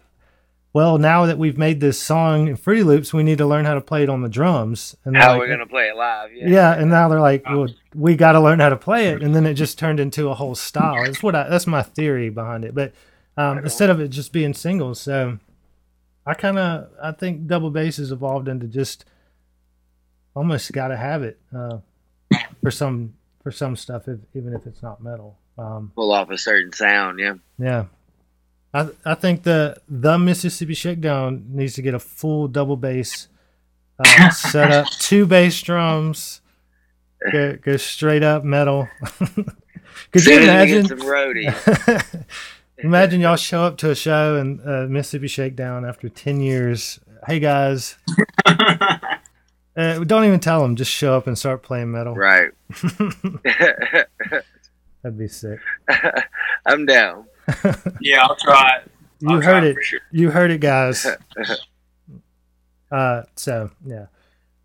[0.71, 3.74] "Well, now that we've made this song in Fruity Loops, we need to learn how
[3.74, 6.32] to play it on the drums." And How like, we're gonna play it live?
[6.34, 6.48] Yeah.
[6.48, 9.36] yeah, and now they're like, well, we got to learn how to play it, and
[9.36, 11.04] then it just turned into a whole style.
[11.04, 12.74] That's what I, that's my theory behind it.
[12.74, 12.93] But
[13.36, 15.39] um, instead of it just being singles, so
[16.26, 19.04] I kind of I think double bass has evolved into just
[20.36, 21.80] almost got to have it uh,
[22.62, 25.38] for some for some stuff, if, even if it's not metal.
[25.58, 27.19] Um, Pull off a certain sound.
[27.19, 27.36] Yeah.
[27.58, 27.86] yeah.
[28.74, 33.30] I, I think the the Mississippi Shakedown needs to get a full double bass
[33.98, 36.41] uh, set up, two bass drums,
[37.32, 38.89] go, go straight up metal.
[39.17, 39.45] Could
[40.13, 40.88] you Soon as we imagine?
[40.88, 42.26] some roadies.
[42.80, 47.00] imagine y'all show up to a show in uh, Mississippi Shakedown after ten years.
[47.26, 47.98] Hey guys,
[49.77, 50.75] Uh, don't even tell them.
[50.75, 52.15] Just show up and start playing metal.
[52.15, 52.51] Right.
[55.03, 55.59] That'd be sick.
[56.65, 57.25] I'm down.
[58.01, 58.91] Yeah, I'll try it.
[59.19, 59.75] You I'll try heard it.
[59.75, 59.99] for sure.
[60.11, 61.05] You heard it, guys.
[62.91, 64.07] uh, so yeah,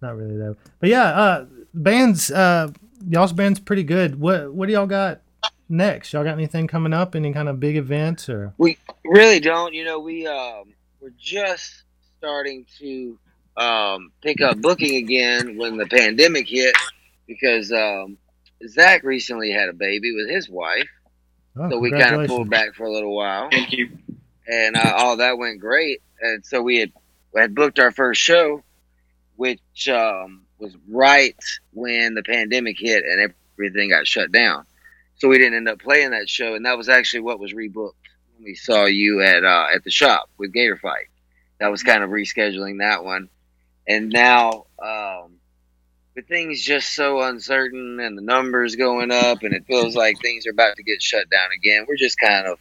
[0.00, 0.56] not really though.
[0.78, 2.30] But yeah, uh, bands.
[2.30, 2.70] Uh,
[3.08, 4.18] y'all's band's pretty good.
[4.20, 5.20] What What do y'all got
[5.68, 6.12] next?
[6.12, 7.14] Y'all got anything coming up?
[7.14, 8.54] Any kind of big events or?
[8.58, 9.74] We really don't.
[9.74, 11.82] You know, we um, we're just
[12.18, 13.18] starting to
[13.60, 16.74] um, pick up booking again when the pandemic hit
[17.26, 18.16] because um,
[18.66, 20.88] Zach recently had a baby with his wife,
[21.56, 23.90] Oh, so we kind of pulled back for a little while, Thank you.
[24.46, 26.00] and uh, all that went great.
[26.20, 26.92] And so we had
[27.34, 28.62] we had booked our first show,
[29.36, 31.36] which um, was right
[31.72, 34.64] when the pandemic hit and everything got shut down.
[35.16, 37.92] So we didn't end up playing that show, and that was actually what was rebooked
[38.36, 41.06] when we saw you at uh, at the shop with Gator Fight.
[41.58, 43.28] That was kind of rescheduling that one,
[43.90, 45.32] and now um,
[46.14, 50.46] with things just so uncertain and the numbers going up, and it feels like things
[50.46, 51.84] are about to get shut down again.
[51.88, 52.58] We're just kind of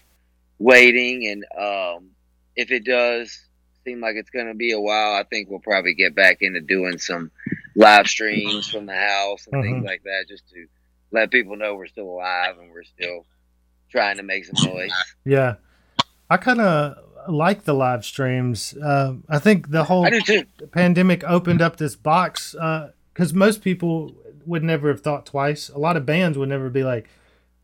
[0.57, 2.09] waiting, and um,
[2.55, 3.39] if it does
[3.85, 6.59] seem like it's going to be a while, I think we'll probably get back into
[6.61, 7.31] doing some
[7.75, 9.85] live streams from the house and things Mhm.
[9.85, 10.65] like that, just to
[11.11, 13.25] let people know we're still alive and we're still
[13.89, 14.91] trying to make some noise.
[15.25, 15.55] Yeah,
[16.29, 18.75] I kind of like the live streams.
[18.77, 20.45] Uh, I think the whole I do too.
[20.71, 24.13] pandemic opened up this box because most people
[24.45, 25.69] would never have thought twice.
[25.69, 27.07] A lot of bands would never be like,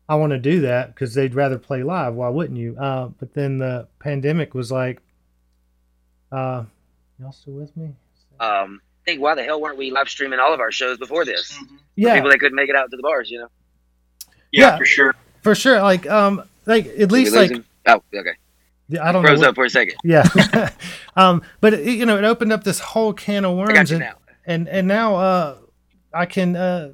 [0.08, 2.14] "I want to do that" because they'd rather play live.
[2.14, 2.76] Why wouldn't you?
[2.78, 5.00] Uh, but then the pandemic was like,
[6.32, 6.64] uh,
[7.18, 7.90] "Y'all still with me?"
[8.40, 11.24] Um, I think why the hell weren't we live streaming all of our shows before
[11.24, 11.52] this?
[11.56, 11.78] Mhm.
[11.96, 13.48] Yeah, People that couldn't make it out to the bars, you know.
[14.52, 14.76] Yeah, Yeah.
[14.78, 15.14] for sure.
[15.42, 15.80] for sure.
[15.80, 17.52] Like, um, like at Did least like
[17.86, 18.32] oh, okay.
[18.90, 19.28] I don't know.
[19.28, 19.96] Froze what- up for a second.
[20.04, 20.70] yeah,
[21.16, 24.14] um, but it, you know, it opened up this whole can of worms, and now.
[24.46, 25.56] and and now uh,
[26.14, 26.92] I can uh,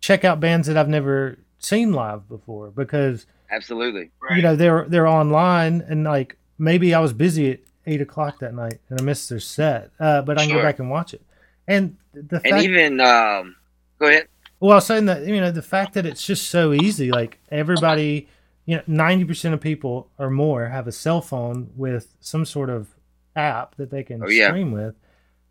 [0.00, 4.10] check out bands that I've never seen live before because Absolutely.
[4.20, 4.36] Right.
[4.36, 8.54] you know they're they're online and like maybe I was busy at eight o'clock that
[8.54, 10.62] night and I missed their set, uh, but I can Sure.
[10.62, 11.22] go back and watch it.
[11.68, 13.56] And the And even um,
[13.98, 14.28] go ahead.
[14.60, 17.38] well, I was saying that you know the fact that it's just so easy, like
[17.50, 18.28] everybody,
[18.66, 22.70] you know, ninety percent of people or more have a cell phone with some sort
[22.70, 22.88] of
[23.36, 24.48] app that they can Oh, yeah.
[24.48, 24.94] stream with.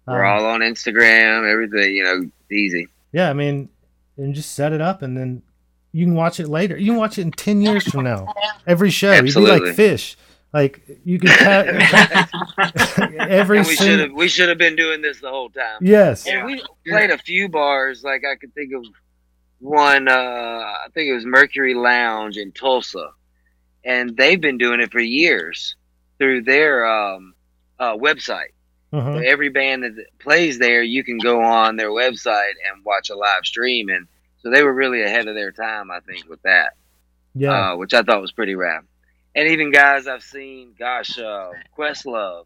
[0.07, 1.95] We're Um, all on Instagram, everything.
[1.95, 2.87] You know, easy.
[3.11, 3.69] yeah, I mean,
[4.17, 5.41] and just set it up and then
[5.91, 6.75] you can watch it later.
[6.77, 8.33] You can watch it in ten years from now.
[8.67, 10.17] Every show, you'd be like fish.
[10.51, 11.65] Like you could ca-
[13.19, 15.79] every and we should have we should have been doing this the whole time.
[15.81, 16.27] Yes.
[16.27, 18.03] And we played a few bars.
[18.03, 18.83] Like I could think of
[19.63, 20.07] one.
[20.07, 23.11] Uh, I think it was Mercury Lounge in Tulsa,
[23.83, 25.75] and they've been doing it for years
[26.17, 27.33] through their um,
[27.79, 28.49] uh, website.
[28.91, 29.19] Uh-huh.
[29.25, 33.43] every band that plays there, you can go on their website and watch a live
[33.43, 34.05] stream, and
[34.43, 36.73] so they were really ahead of their time, I think, with that,
[37.33, 37.71] Yeah.
[37.71, 38.83] uh, which I thought was pretty rad.
[39.33, 42.45] And even guys I've seen, gosh, uh, Questlove,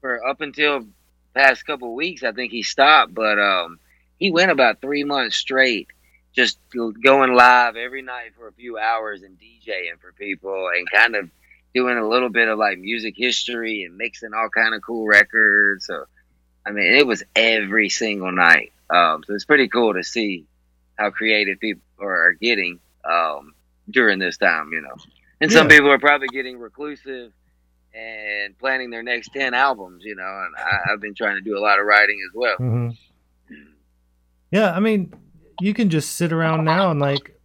[0.00, 0.84] for up until
[1.32, 3.78] past couple weeks, I think he stopped, but um,
[4.18, 5.86] he went about three months straight,
[6.38, 6.60] just
[7.02, 11.28] going live every night for a few hours and DJing for people, and kind of
[11.74, 15.86] doing a little bit of like music history and mixing all kind of cool records.
[15.86, 16.04] So,
[16.64, 18.72] I mean, it was every single night.
[18.88, 20.46] Um, so it's pretty cool to see
[20.96, 23.52] how creative people are getting um,
[23.90, 24.94] during this time, you know.
[25.40, 27.32] And some people are probably getting reclusive
[27.94, 31.58] and planning their next 10 albums, you know, and I, I've been trying to do
[31.58, 32.56] a lot of writing as well.
[32.58, 32.90] hmm
[34.52, 35.12] Yeah, I mean,
[35.60, 37.38] you can just sit around now and like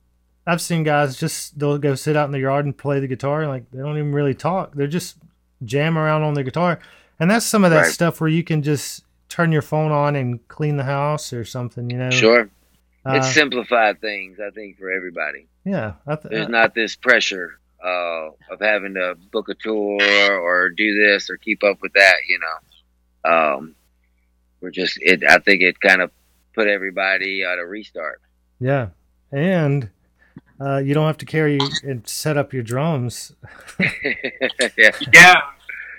[0.45, 3.41] I've seen guys just they'll go sit out in the yard and play the guitar
[3.41, 4.73] and like they don't even really talk.
[4.73, 5.17] They're just
[5.63, 6.79] jam around on the guitar.
[7.19, 7.91] And that's some of that Right.
[7.91, 11.89] stuff where you can just turn your phone on and clean the house or something,
[11.89, 12.09] you know.
[12.09, 12.49] Sure.
[13.05, 15.47] Uh, it's simplified things, I think, for everybody.
[15.65, 19.99] yeah, I th- There's not this pressure uh, of having to book a tour
[20.39, 23.29] or do this or keep up with that, you know.
[23.31, 23.75] Um,
[24.61, 25.23] we're just, it.
[25.27, 26.11] I think it kind of
[26.53, 28.21] put everybody on a restart.
[28.59, 28.89] yeah.
[29.31, 29.89] And
[30.61, 33.33] uh, you don't have to carry and set up your drums.
[33.79, 34.91] yeah.
[35.13, 35.41] Yeah,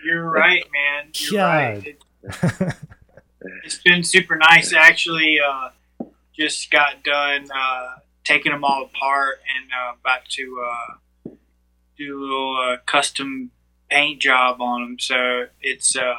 [0.05, 1.11] you're right, man.
[1.15, 1.45] You're God.
[1.49, 1.87] right.
[1.87, 2.75] It,
[3.65, 4.73] it's been super nice.
[4.73, 5.71] Actually, uh,
[6.39, 11.31] just got done uh, taking them all apart and uh, about to uh,
[11.99, 13.51] do a little uh, custom
[13.91, 14.99] paint job on them.
[14.99, 16.15] So it's uh,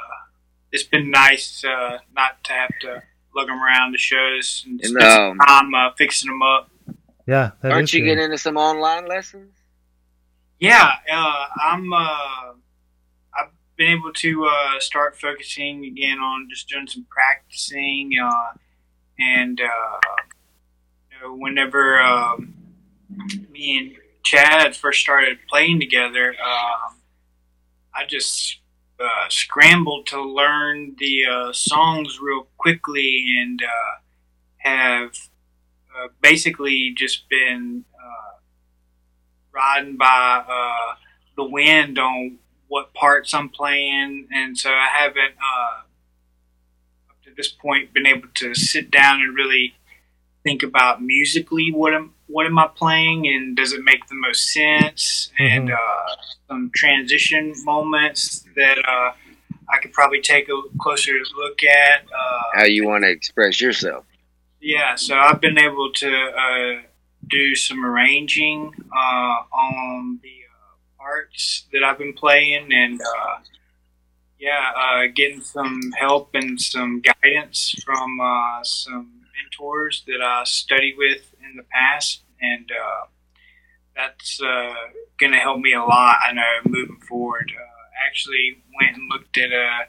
[0.72, 3.04] it's been nice uh, not to have to
[3.36, 6.70] lug them around the shows and And, spend some um, time uh, fixing them up.
[7.28, 8.08] yeah, that Aren't is you good.
[8.16, 9.52] getting into some online lessons?
[10.60, 11.92] Yeah, uh, I'm.
[11.92, 12.54] Uh,
[13.38, 18.52] I've been able to uh, start focusing again on just doing some practicing, uh,
[19.20, 20.00] and uh,
[21.12, 22.54] you know, whenever um,
[23.52, 26.96] me and Chad first started playing together, um,
[27.94, 28.60] I just
[29.00, 34.00] uh, scrambled to learn the uh, songs real quickly and uh,
[34.58, 35.12] have
[35.96, 38.38] uh, basically just been uh,
[39.54, 40.96] riding by uh,
[41.38, 45.36] the wind on what parts I'm playing, and so I haven't
[47.10, 49.76] up to this point been able to sit down and really
[50.44, 54.52] think about musically what am what am I playing and does it make the most
[54.52, 56.06] sense and uh,
[56.48, 59.12] some transition moments that uh,
[59.72, 62.02] I could probably take a closer look at.
[62.04, 64.06] Uh, How you want to express yourself?
[64.62, 66.82] yeah, so I've been able to uh,
[67.28, 73.38] do some arranging uh, on the uh, parts that I've been playing, and uh,
[74.40, 80.96] yeah, uh, getting some help and some guidance from uh, some mentors that I study
[80.98, 83.06] with in the past, and uh,
[83.96, 84.74] that's uh,
[85.20, 86.18] going to help me a lot.
[86.28, 87.52] I know moving forward.
[87.56, 89.88] Uh, actually, went and looked at a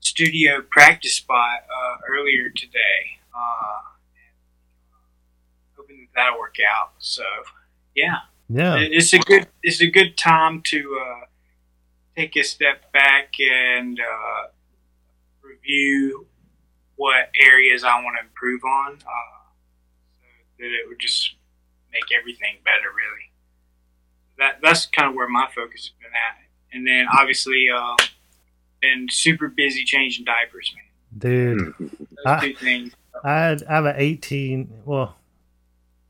[0.00, 3.18] studio practice spot uh, earlier today.
[3.34, 3.80] Uh,
[5.76, 6.92] hoping that that'll work out.
[6.98, 7.24] So,
[7.94, 8.76] yeah, Yeah.
[8.78, 11.26] It's a good it's a good time to uh,
[12.16, 14.48] take a step back and uh,
[15.42, 16.26] review
[16.96, 19.35] what areas I want to improve on, uh,
[20.58, 21.34] that it would just
[21.92, 22.88] make everything better.
[22.94, 23.30] Really,
[24.38, 26.38] that that's kind of where my focus has been at.
[26.72, 27.96] And then obviously, uh,
[28.82, 30.84] been super busy changing diapers, man.
[31.18, 32.92] Dude, Those I- two things.
[33.24, 34.82] I, I have an 18.
[34.84, 35.16] Well,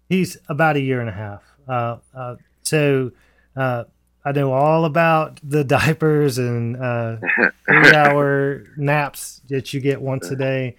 [0.09, 1.43] he's about a year and a half.
[1.69, 3.13] Uh, uh, so
[3.55, 3.85] uh,
[4.25, 7.19] I know all about the diapers and uh,
[7.69, 10.75] three hour naps that you get once a day.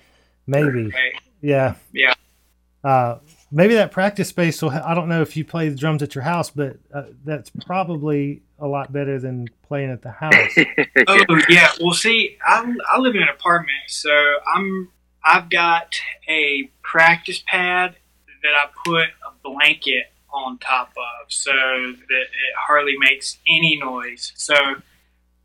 [0.47, 0.87] Maybe.
[0.87, 1.13] Right?
[1.41, 1.75] Yeah.
[1.93, 2.13] Yeah.
[2.83, 3.19] Uh,
[3.51, 4.71] maybe that practice space will.
[4.71, 8.41] I don't know if you play the drums at your house, but uh, that's probably
[8.59, 10.33] a lot better than playing at the house.
[11.07, 11.71] Oh yeah.
[11.79, 14.11] Well, see, I I live in an apartment, so
[14.53, 14.89] I'm
[15.23, 15.95] I've got
[16.27, 17.95] a practice pad
[18.43, 24.33] that I put a blanket on top of, so that it hardly makes any noise.
[24.35, 24.55] So,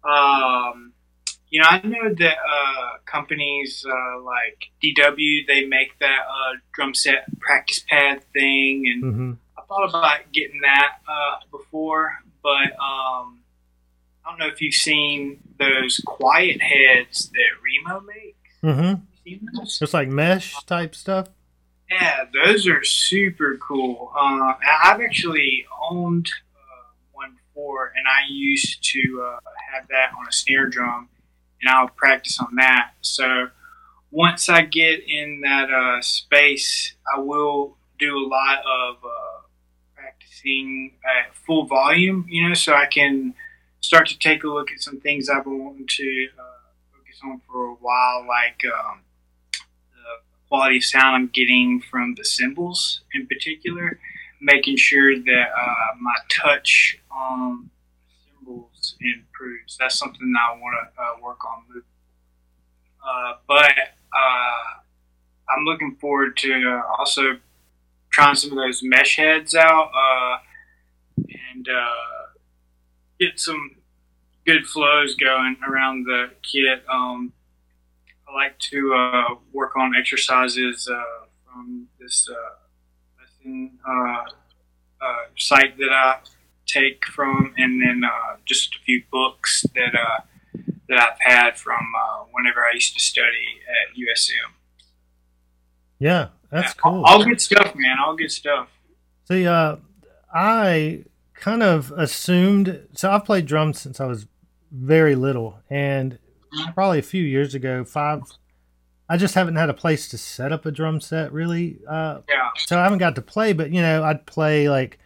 [0.09, 0.92] um,
[1.53, 6.95] you know, I know that uh, companies uh, like DW they make that uh, drum
[6.95, 13.41] set practice pad thing, and hmm I thought about getting that uh, before, but um,
[14.25, 18.61] I don't know if you've seen those quiet heads that Remo makes.
[18.63, 19.03] hmm
[19.55, 19.79] those?
[19.83, 21.29] It's like mesh type stuff.
[21.91, 24.11] Yeah, those are super cool.
[24.17, 29.39] Uh, I've actually owned uh, one before, and I used to uh,
[29.75, 31.11] have that on a snare drum,
[31.63, 32.93] and I'll practice on that.
[33.01, 33.49] So
[34.11, 39.43] once I get in that uh, space, I will do a lot of uh,
[39.95, 43.35] practicing at full volume, you know, so I can
[43.81, 46.43] start to take a look at some things I've been wanting to uh,
[46.93, 48.61] focus on for a while, like.
[48.65, 49.01] Um,
[49.95, 53.99] the quality of sound I'm getting from the cymbals in particular,
[54.41, 56.99] making sure that uh, my touch
[58.83, 59.77] cymbals improves.
[59.79, 61.83] That's something that I want to uh, work on.
[63.05, 63.73] Uh, but
[64.13, 64.81] uh,
[65.51, 67.39] I'm looking forward to uh, also
[68.13, 70.39] trying some of those mesh heads out uh,
[71.19, 71.67] and
[73.19, 73.77] get some
[74.47, 76.83] good flows going around the kit.
[76.89, 77.33] Um,
[78.29, 82.35] I like to uh, work on exercises uh, from this uh,
[83.21, 83.79] lesson
[85.37, 86.19] site that I
[86.73, 90.21] take from, and then uh, just a few books that uh,
[90.89, 94.53] that I've had from uh, whenever I used to study at USM.
[95.99, 97.05] Yeah, that's Yeah, cool.
[97.05, 97.97] All, all good stuff, man.
[98.05, 98.69] All good stuff.
[99.29, 99.77] See, uh,
[100.35, 101.05] I
[101.35, 102.89] kind of assumed.
[102.95, 104.27] So I've played drums since I was
[104.71, 106.19] very little, and
[106.75, 108.23] probably a few years ago, five.
[109.09, 111.79] I just haven't had a place to set up a drum set really.
[111.89, 112.49] Uh, Yeah.
[112.57, 114.99] so I haven't got to play, but you know, I'd play like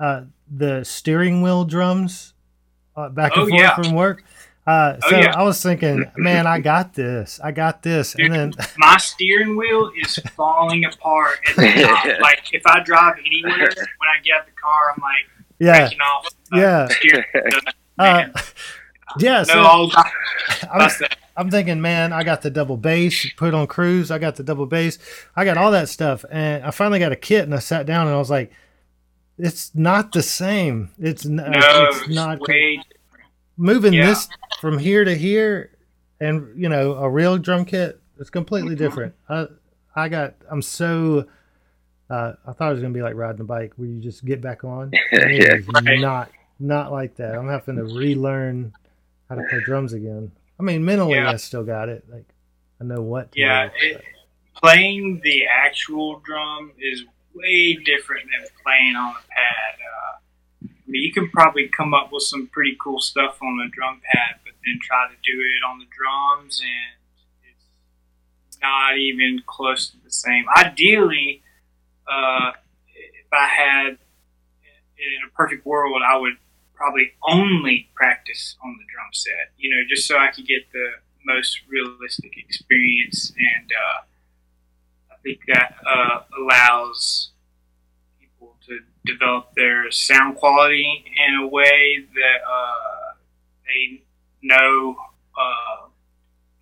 [0.00, 2.34] uh, the steering wheel drums
[2.96, 3.74] uh, back and Oh, forth yeah.
[3.76, 4.24] from work.
[4.66, 5.32] Uh, Oh, so yeah.
[5.36, 7.40] I was thinking, man, I got this.
[7.42, 8.14] I got this.
[8.16, 14.08] And then, My steering wheel is falling apart at like if I drive anywhere, when
[14.08, 16.26] I get out the car, I'm like yeah, breaking off.
[16.52, 17.60] yeah, steering wheel.
[17.98, 18.28] uh,
[19.18, 19.38] yeah.
[19.38, 19.90] no, So I'll
[20.70, 21.16] I'm, bust that.
[21.36, 24.10] I'm thinking, man, I got the double bass put on cruise.
[24.10, 24.98] I got the double bass.
[25.34, 28.06] I got all that stuff, and I finally got a kit, and I sat down,
[28.06, 28.52] and I was like,
[29.42, 30.90] it's not the same.
[30.98, 32.82] It's, n- No, it's it's not way
[33.56, 34.06] moving yeah.
[34.06, 34.28] this
[34.60, 35.76] from here to here,
[36.20, 38.84] and you know, a real drum kit is completely Mm-hmm.
[38.84, 39.14] different.
[39.28, 39.46] I
[39.94, 40.34] I got.
[40.50, 41.26] I'm so.
[42.08, 44.40] Uh, I thought it was gonna be like riding a bike, where you just get
[44.40, 44.92] back on.
[45.12, 45.54] Yeah.
[45.56, 45.66] is
[46.00, 47.34] not not like that.
[47.36, 48.72] I'm having to relearn
[49.28, 50.32] how to play drums again.
[50.58, 51.30] I mean, mentally, Yeah.
[51.30, 52.04] I still got it.
[52.10, 52.26] Like,
[52.80, 53.32] I know what.
[53.32, 54.02] To Yeah, do, it,
[54.56, 57.04] playing the actual drum is
[57.34, 59.74] way different than playing on a pad.
[59.80, 64.40] Uh, you can probably come up with some pretty cool stuff on a drum pad,
[64.44, 67.52] but then try to do it on the drums, and
[68.48, 70.44] it's not even close to the same.
[70.56, 71.42] Ideally,
[72.10, 72.52] uh,
[72.94, 73.98] if I had
[74.98, 76.36] in a perfect world, I would
[76.74, 79.52] probably only practice on the drum set.
[79.56, 80.90] You know, just so I could get the
[81.24, 84.00] most realistic experience, and uh,
[85.22, 87.30] think that uh, allows
[88.20, 93.14] people to develop their sound quality in a way that uh,
[93.66, 94.02] they
[94.42, 94.96] know
[95.38, 95.86] uh,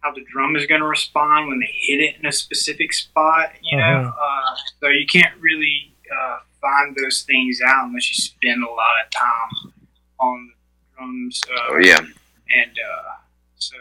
[0.01, 3.51] how the drum is going to respond when they hit it in a specific spot.
[3.63, 8.63] You know, uh, so you can't really uh, find those things out unless you spend
[8.65, 9.73] a lot of time
[10.21, 11.41] on the drums.
[11.49, 11.99] Uh, Oh yeah.
[11.99, 13.13] and uh,
[13.57, 13.77] so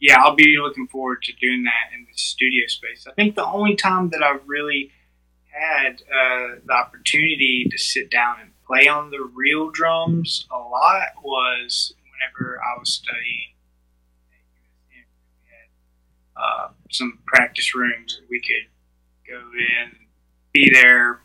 [0.00, 3.06] yeah, I'll be looking forward to doing that in the studio space.
[3.08, 4.90] I think the only time that I've really
[5.48, 11.08] had uh, the opportunity to sit down and play on the real drums a lot
[11.22, 13.52] was whenever I was studying.
[16.36, 18.68] Uh, some practice rooms that we could
[19.26, 19.96] go in,
[20.52, 21.18] be there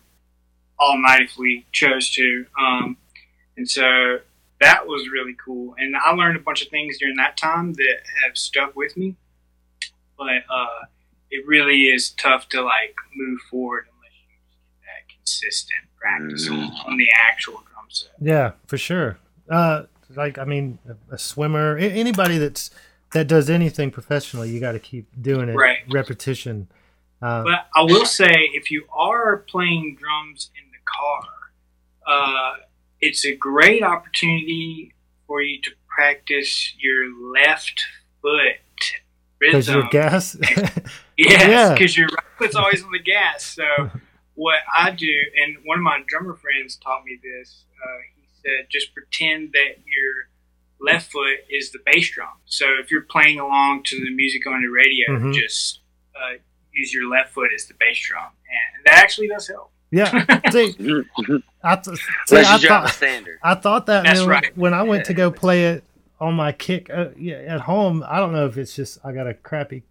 [0.80, 2.96] all night if we chose to, um,
[3.58, 4.20] and so
[4.62, 5.76] that was really cool.
[5.78, 9.16] And I learned a bunch of things during that time that have stuck with me.
[10.18, 10.86] But uh,
[11.30, 16.58] it really is tough to like move forward unless you get that consistent practice on,
[16.58, 16.88] Mhm.
[16.88, 18.12] on the actual drum set.
[18.22, 19.18] Yeah, for sure.
[19.50, 19.84] Uh,
[20.16, 22.70] like I mean, a, a swimmer, a- anybody that's
[23.14, 25.54] that does anything professionally, you got to keep doing it.
[25.56, 25.80] Right.
[25.90, 26.68] Repetition.
[27.22, 31.24] Uh, But I will say, if you are playing drums in the car,
[32.08, 32.54] uh,
[33.02, 34.94] it's a great opportunity
[35.28, 37.84] for you to practice your left
[38.22, 38.56] foot
[39.40, 40.38] because your gas.
[41.18, 41.74] Yes, Yeah.
[41.74, 43.44] because your right foot's always on the gas.
[43.44, 43.92] So
[44.36, 45.12] what I do,
[45.44, 47.66] and one of my drummer friends taught me this.
[47.84, 50.30] Uh, he said, just pretend that your
[50.80, 52.30] left foot is the bass drum.
[52.46, 55.34] So if you're playing along to the music on the radio, Mhm.
[55.34, 55.80] just
[56.16, 56.38] uh,
[56.74, 58.32] use your left foot as the bass drum,
[58.76, 59.72] and that actually does help.
[59.92, 60.10] Yeah.
[60.52, 60.74] See,
[61.64, 63.26] I, th- see, I you drive a thought.
[63.44, 64.58] I thought that That's when, right.
[64.58, 65.84] when I went to go play it
[66.20, 68.04] on my kick uh, yeah, at home.
[68.08, 69.84] I don't know if it's just I got a crappy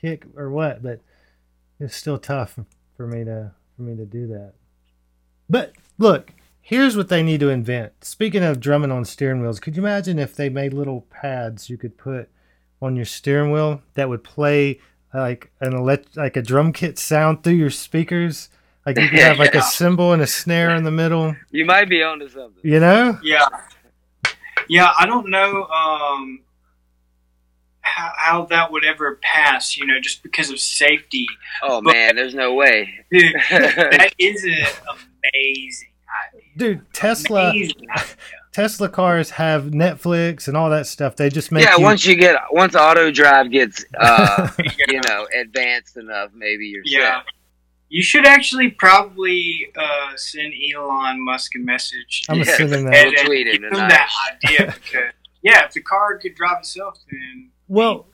[0.00, 1.00] kick or what, but
[1.80, 2.58] it's still tough
[2.96, 4.54] for me to for me to do that.
[5.48, 8.04] But look, here's what they need to invent.
[8.04, 11.76] Speaking of drumming on steering wheels, could you imagine if they made little pads you
[11.76, 12.28] could put
[12.82, 14.80] on your steering wheel that would play
[15.12, 18.48] like an elect like a drum kit sound through your speakers?
[18.86, 19.60] Like you could have like Yeah.
[19.60, 22.60] a cymbal and a snare in the middle, You might be onto something.
[22.62, 23.18] you know?
[23.22, 23.46] Yeah,
[24.68, 24.92] yeah.
[24.98, 26.40] I don't know um,
[27.80, 29.76] how, how that would ever pass.
[29.76, 31.26] You know, just because of safety.
[31.62, 32.90] Oh But- man, there's no way.
[33.10, 34.66] Dude, that is an
[35.34, 35.88] amazing
[36.34, 36.42] idea.
[36.56, 38.04] Dude, Tesla Amazing idea.
[38.52, 41.16] Tesla cars have Netflix and all that stuff.
[41.16, 44.48] They just make yeah, you, once you get once auto drive gets uh
[44.88, 47.22] you know advanced enough, maybe you're Yeah.
[47.22, 47.26] set.
[47.88, 52.48] You should actually probably uh, send Elon Musk a message I'm Yes.
[52.54, 52.94] assuming that.
[52.94, 53.88] and, and tweet give him him tonight.
[53.90, 54.10] that
[54.44, 55.02] idea because
[55.42, 58.08] yeah, if the car could drive itself, then Well,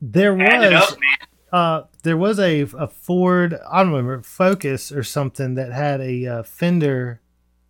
[0.00, 1.28] there add it was up, man.
[1.52, 6.26] uh there was a a Ford I don't remember Focus or something that had a
[6.26, 7.20] uh, Fender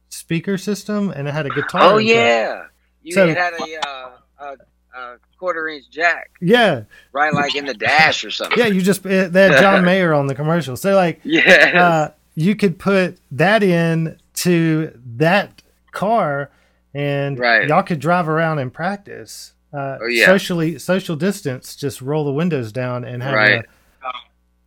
[0.08, 1.94] speaker system and it had a guitar.
[1.94, 2.64] Oh yeah,
[3.02, 4.56] you So- had a, uh,
[4.96, 8.58] a a quarter inch jack yeah, right like in the dash or something.
[8.58, 8.66] yeah.
[8.66, 11.82] You just it, they had John Mayer on the commercial, so like Yeah.
[11.82, 16.50] uh, you could put that in to that car,
[16.94, 17.68] and Right.
[17.68, 19.52] y'all could drive around and practice.
[19.72, 20.24] Uh, Oh, yeah.
[20.26, 21.76] Socially, social distance.
[21.76, 23.64] Just roll the windows down and have Right.
[23.64, 24.08] a,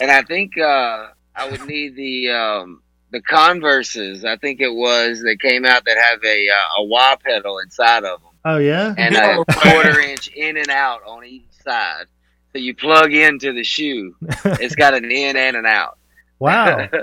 [0.02, 4.24] and I think uh, I would need the um, the Converses.
[4.24, 8.04] I think it was that came out that have a uh, a wah pedal inside
[8.04, 8.94] of them Oh yeah.
[8.98, 12.06] and No a quarter inch in and out on each side.
[12.54, 14.16] So you plug into the shoe.
[14.46, 15.98] It's got an in and an out.
[16.40, 16.88] wow.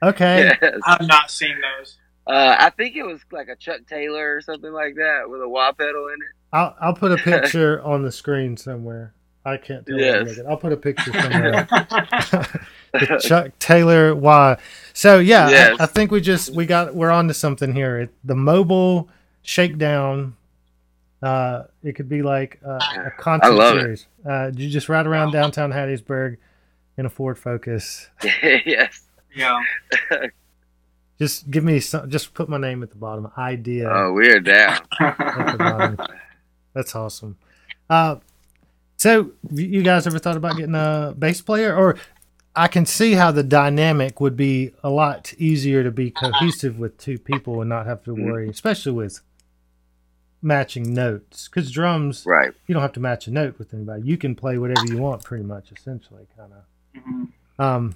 [0.00, 0.52] Okay.
[0.62, 0.80] yes.
[0.86, 1.96] I've not seen those.
[2.24, 5.48] Uh, I think it was like a Chuck Taylor or something like that with a
[5.48, 6.28] wah pedal in it.
[6.52, 9.12] I'll I'll put a picture on the screen somewhere.
[9.44, 9.96] I can't tell.
[9.96, 10.36] where I'm Yes.
[10.36, 10.50] looking.
[10.50, 11.66] I'll put a picture somewhere.
[12.92, 14.58] the Chuck Taylor why?
[14.92, 15.76] So yeah, Yes.
[15.80, 17.98] I, I think we just we got we're on to something here.
[17.98, 19.08] It, the mobile
[19.42, 20.36] shakedown.
[21.22, 23.80] Uh, it could be like uh, a concert I love it.
[23.80, 24.06] series.
[24.24, 26.36] Uh, you just ride around downtown Hattiesburg,
[26.96, 28.08] in a Ford Focus.
[28.42, 29.02] yes.
[29.34, 29.60] Yeah.
[31.18, 32.08] Just give me some.
[32.10, 33.28] Just put my name at the bottom.
[33.36, 34.78] Idea Oh, we're down.
[35.00, 35.16] at
[35.52, 35.96] the bottom.
[36.74, 37.36] That's awesome.
[37.90, 38.16] Uh,
[38.96, 41.74] so you you guys ever thought about getting a bass player?
[41.76, 41.96] Or
[42.54, 46.96] I can see how the dynamic would be a lot easier to be cohesive with
[46.98, 49.20] two people and not have to worry, especially with
[50.42, 51.48] matching notes.
[51.48, 52.52] Because drums, Right.
[52.66, 54.02] you don't have to match a note with anybody.
[54.02, 57.02] You can play whatever you want, pretty much, essentially, kind of.
[57.02, 57.32] Mhm.
[57.58, 57.94] Um,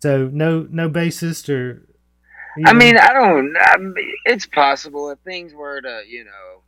[0.00, 1.82] so no, no bassist or.
[2.64, 3.54] I mean, I don't.
[3.60, 3.94] I mean,
[4.24, 6.62] it's possible if things were to, you know,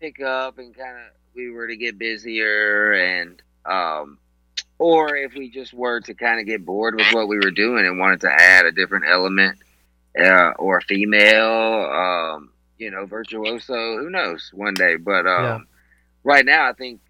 [0.00, 4.18] pick up and kind of we were to get busier, and um,
[4.78, 7.86] or if we just were to kind of get bored with what we were doing
[7.86, 9.58] and wanted to add a different element,
[10.18, 12.50] uh, or a female, um,
[12.80, 13.98] you know, virtuoso.
[13.98, 14.50] Who knows?
[14.54, 15.58] One day, but um, Yeah.
[16.24, 17.00] right now, I think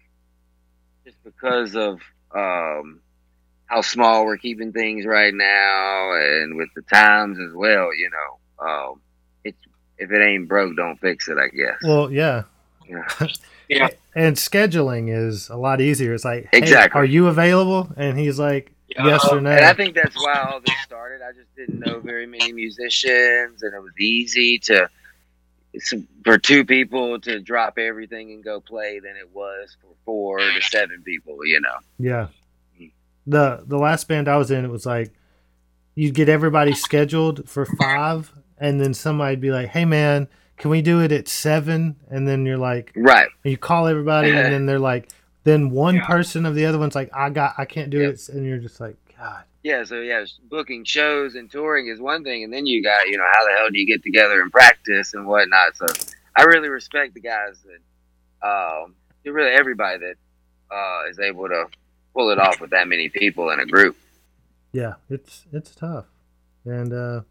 [1.05, 1.99] just because of
[2.35, 3.01] um
[3.65, 8.65] how small we're keeping things right now and with the times as well, you know.
[8.67, 9.01] Um
[9.43, 9.57] it's
[9.97, 11.77] if it ain't broke, don't fix it, I guess.
[11.83, 12.43] Well, yeah.
[12.87, 13.27] Yeah.
[13.69, 13.87] Yeah.
[14.15, 16.13] And scheduling is a lot easier.
[16.13, 16.99] It's like, hey, Exactly.
[16.99, 17.89] are you available?
[17.95, 19.05] And he's like, Yeah.
[19.05, 19.49] yes or no.
[19.49, 21.21] And I think that's why all this started.
[21.21, 24.91] I just didn't know very many musicians, and it was easy to it's
[26.23, 30.61] for two people to drop everything and go play than it was for four to
[30.61, 31.45] seven people.
[31.45, 31.75] You know.
[31.99, 32.27] Yeah.
[32.77, 32.85] Hmm.
[33.27, 35.11] The the last band I was in, it was like
[35.95, 40.81] you'd get everybody scheduled for five, and then somebody'd be like, "Hey, man, can we
[40.81, 41.95] do it at seven?
[42.09, 43.27] And then you're like, Right.
[43.43, 45.09] you call everybody, and then they're like,
[45.43, 46.05] then one Yeah.
[46.07, 48.13] person of the other one's like, "I got, I can't do Yep.
[48.13, 52.23] it," and you're just like, God, Yeah, so yeah, booking shows and touring is one
[52.23, 54.51] thing, and then you got you know how the hell do you get together and
[54.51, 55.77] practice and whatnot.
[55.77, 55.85] So
[56.35, 57.59] I really respect the guys
[58.41, 58.95] that, um,
[59.25, 60.15] really everybody that
[60.75, 61.67] uh, is able to
[62.15, 63.95] pull it off with that many people in a group.
[64.71, 66.05] yeah, it's it's tough,
[66.65, 67.21] and uh,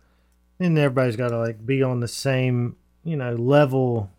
[0.58, 4.10] and everybody's got to like be on the same, you know, level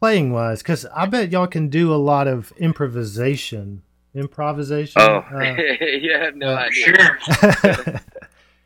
[0.00, 3.82] playing wise, because I bet y'all can do a lot of improvisation,
[4.14, 5.00] improvisation.
[5.02, 5.40] Oh, uh,
[5.84, 7.18] you have no uh, idea.
[7.64, 8.00] Sure.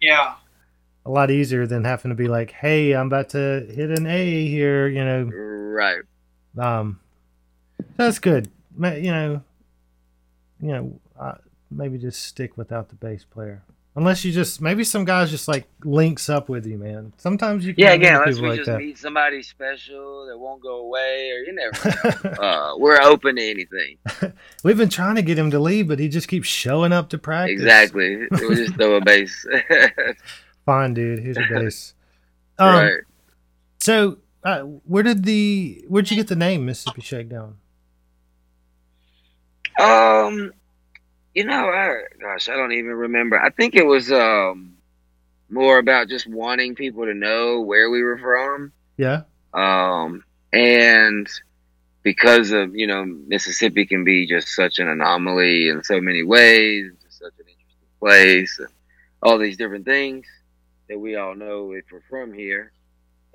[0.01, 0.35] Yeah.
[1.05, 4.47] a lot easier than having to be like, "Hey, I'm about to hit an A
[4.47, 5.25] here," you know.
[5.25, 6.03] Right.
[6.57, 7.01] Um,
[7.97, 8.49] that's good.
[8.77, 9.43] Ma- You know,
[10.61, 11.35] you know, uh,
[11.71, 13.63] maybe just stick without the bass player,
[13.99, 17.13] unless you just maybe some guys just like links up with you, man.
[17.17, 18.79] Sometimes you can Yeah, again, unless we like just that.
[18.79, 22.31] meet somebody special that won't go away, or you never know.
[22.43, 23.99] uh, we're open to anything.
[24.65, 27.19] We've been trying to get him to leave, but he just keeps showing up to
[27.19, 27.55] practice.
[27.61, 28.27] Exactly.
[28.31, 29.45] We'll just throw a bass.
[30.65, 31.19] Fine, dude.
[31.19, 31.95] Here's your bass.
[32.57, 33.01] Um, right.
[33.81, 37.57] So, uh, where did the where'd you get the name Mississippi Shakedown?
[39.81, 40.53] Um,
[41.39, 43.41] you know, I, gosh, I don't even remember.
[43.41, 44.74] I think it was um
[45.49, 48.72] more about just wanting people to know where we were from.
[48.97, 49.22] Yeah.
[49.55, 51.28] Um, and
[52.03, 56.91] because of you know Mississippi can be just such an anomaly in so many ways,
[57.09, 58.68] such an interesting place, and
[59.22, 60.26] all these different things
[60.89, 62.72] that we all know if we're from here,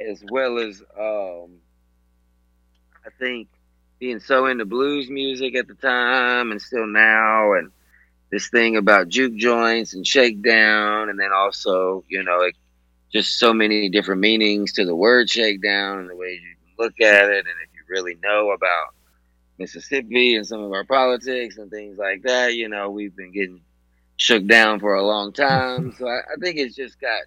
[0.06, 1.52] as well as um,
[3.06, 3.48] I think
[3.98, 7.72] being so into blues music at the time and still now, and
[8.34, 12.56] this thing about juke joints and shakedown, and then also you know it,
[13.12, 17.30] just so many different meanings to the word shakedown and the ways you look at
[17.30, 18.88] it, and if you really know about
[19.60, 23.62] Mississippi and some of our politics and things like that, you know we've been getting
[24.18, 25.94] shook down for a long time.
[26.00, 27.22] So I, I think it's just got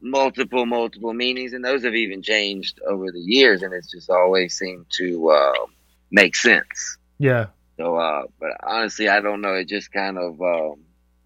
[0.00, 4.58] multiple, multiple meanings, and those have even changed over the years, and it's just always
[4.58, 5.66] seemed to uh,
[6.10, 6.98] make sense.
[7.18, 7.46] Yeah.
[7.76, 9.54] So, uh, but honestly, I don't know.
[9.54, 10.80] It just kind of, um,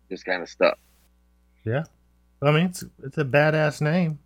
[0.09, 0.78] just kind of stuck.
[1.64, 1.84] Yeah,
[2.42, 4.18] I mean, it's it's a badass name.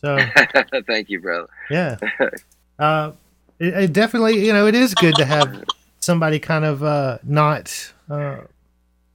[0.00, 0.18] So
[0.86, 1.48] Thank you, brother.
[1.70, 1.96] yeah,
[2.78, 3.12] uh,
[3.58, 5.64] it, it definitely you know it is good to have
[5.98, 8.38] somebody kind of uh, not uh,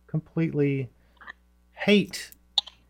[0.08, 0.89] completely
[1.74, 2.32] hate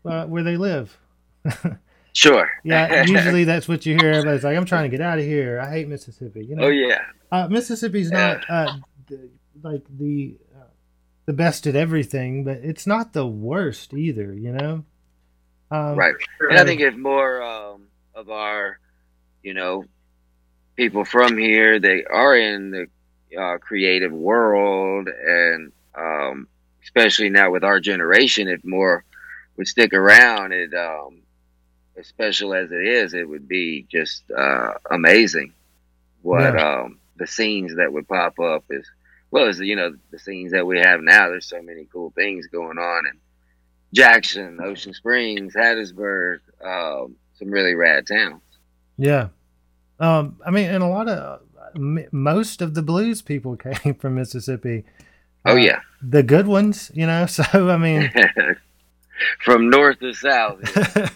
[0.04, 0.96] uh, where they live.
[2.16, 2.50] Sure.
[2.64, 4.10] Yeah, usually that's what you hear.
[4.10, 5.60] Everybody's like, "I'm trying to get out of here.
[5.60, 7.02] I hate Mississippi." You know, oh yeah.
[7.30, 8.72] uh, Mississippi's not uh,
[9.62, 10.68] like the uh,
[11.26, 14.32] the best at everything, but it's not the worst either.
[14.32, 14.84] You know,
[15.70, 16.14] um, Right.
[16.40, 18.78] And I think if more um, of our,
[19.42, 19.84] you know,
[20.76, 22.86] people from here, they are in the
[23.38, 26.48] uh, creative world, and um,
[26.82, 29.04] especially now with our generation, if more
[29.56, 31.22] would stick around, it, um,
[31.98, 35.52] as special as it is, it would be just uh, amazing.
[36.22, 38.86] What um, the scenes that would pop up is
[39.36, 41.28] well as you know the scenes that we have now.
[41.28, 43.18] There's so many cool things going on in
[43.92, 48.40] Jackson, Ocean Springs, Hattiesburg, um, some really rad towns.
[48.96, 49.28] Yeah.
[50.00, 51.40] Um, I mean, and a lot of
[52.12, 54.84] most of the blues people came from Mississippi.
[55.44, 57.26] Oh Uh, yeah, the good ones, you know.
[57.28, 58.10] So I mean,
[59.44, 60.60] from north to south.
[60.74, 61.08] yeah.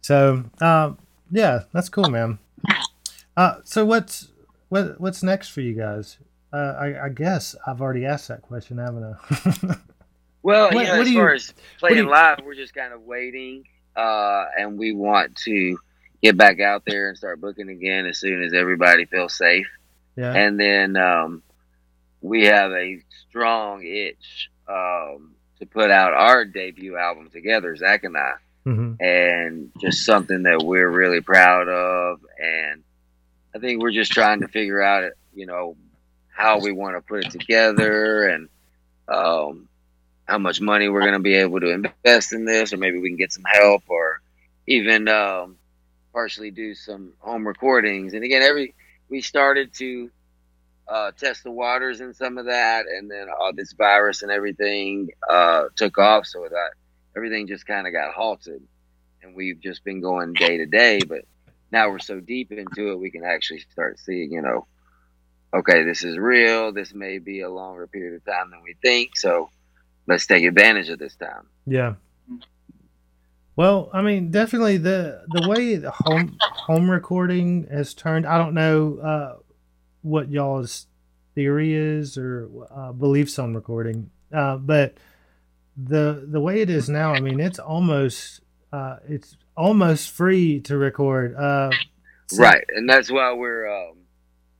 [0.00, 0.98] so um,
[1.30, 2.38] yeah, that's cool, man.
[3.36, 4.28] Uh, so what's
[4.70, 6.16] what what's next for you guys?
[6.52, 9.74] Uh, I, I guess I've already asked that question, haven't I?
[10.42, 13.02] Well, What- you know, as you- far as playing you- live, we're just kind of
[13.02, 13.64] waiting,
[13.96, 15.76] uh, and we want to
[16.22, 19.66] get back out there and start booking again as soon as everybody feels safe.
[20.14, 20.32] yeah.
[20.32, 21.42] And then um,
[22.20, 28.16] we have a strong itch um, to put out our debut album together, Zach and
[28.16, 32.20] I, hmm and just something that we're really proud of.
[32.40, 32.84] And
[33.52, 35.76] I think we're just trying to figure out, you know,
[36.36, 38.48] how we want to put it together and
[39.08, 39.68] um,
[40.26, 43.08] how much money we're going to be able to invest in this, or maybe we
[43.08, 44.20] can get some help, or
[44.66, 45.56] even um,
[46.12, 48.12] partially do some home recordings.
[48.12, 48.74] And again, every
[49.08, 50.10] we started to
[50.88, 55.10] uh, test the waters in some of that, and then all this virus and everything
[55.28, 56.70] uh, took off, so that
[57.16, 58.62] everything just kind of got halted,
[59.22, 61.00] and we've just been going day to day.
[61.06, 61.22] But
[61.72, 64.66] now we're so deep into it, we can actually start seeing, you know,
[65.54, 66.72] okay, this is real.
[66.72, 69.50] This may be a longer period of time than we think, so
[70.06, 71.46] let's take advantage of this time.
[71.66, 71.94] Yeah.
[73.56, 78.26] Well, I mean, definitely the the way the home home recording has turned.
[78.26, 79.36] I don't know uh,
[80.02, 80.86] what y'all's
[81.34, 84.98] theory is or uh, beliefs on recording, uh, but
[85.76, 88.40] the the way it is now, I mean, it's almost
[88.72, 91.34] uh, it's almost free to record.
[91.34, 91.70] Uh,
[92.28, 93.96] so- right, and that's why we're um,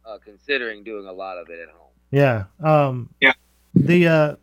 [0.07, 1.90] uh, considering doing a lot of it at home.
[2.11, 2.44] Yeah.
[2.62, 3.32] Um, Yeah.
[3.74, 4.36] The uh,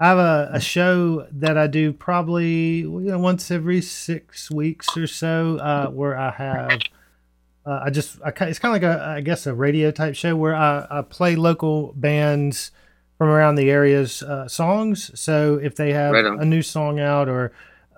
[0.00, 4.96] I have a, a show that I do probably you know once every six weeks
[4.96, 6.80] or so, uh, where I have
[7.64, 10.36] uh, I just I, it's kind of like a I guess a radio type show
[10.36, 12.70] where I, I play local bands
[13.16, 15.10] from around the area's uh, songs.
[15.18, 17.52] So if they have Right a new song out or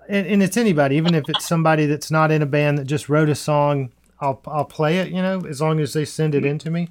[0.09, 3.07] and, and it's anybody, even if it's somebody that's not in a band that just
[3.07, 3.91] wrote a song,
[4.21, 5.09] I'll I'll play it.
[5.09, 6.87] You know, as long as they send it in to me.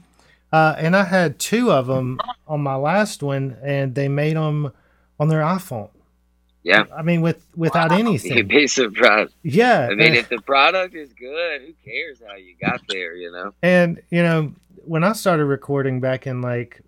[0.52, 2.18] Uh, and I had two of them
[2.48, 4.72] on my last one, and they made them
[5.20, 5.90] on their iPhone.
[6.64, 8.36] Yeah, I mean, with without anything.
[8.36, 9.32] you'd be surprised.
[9.42, 9.88] Yeah.
[9.90, 13.14] I mean, if the product is good, who cares how you got there?
[13.14, 13.54] You know.
[13.62, 14.52] and, you know,
[14.84, 16.82] when I started recording back in like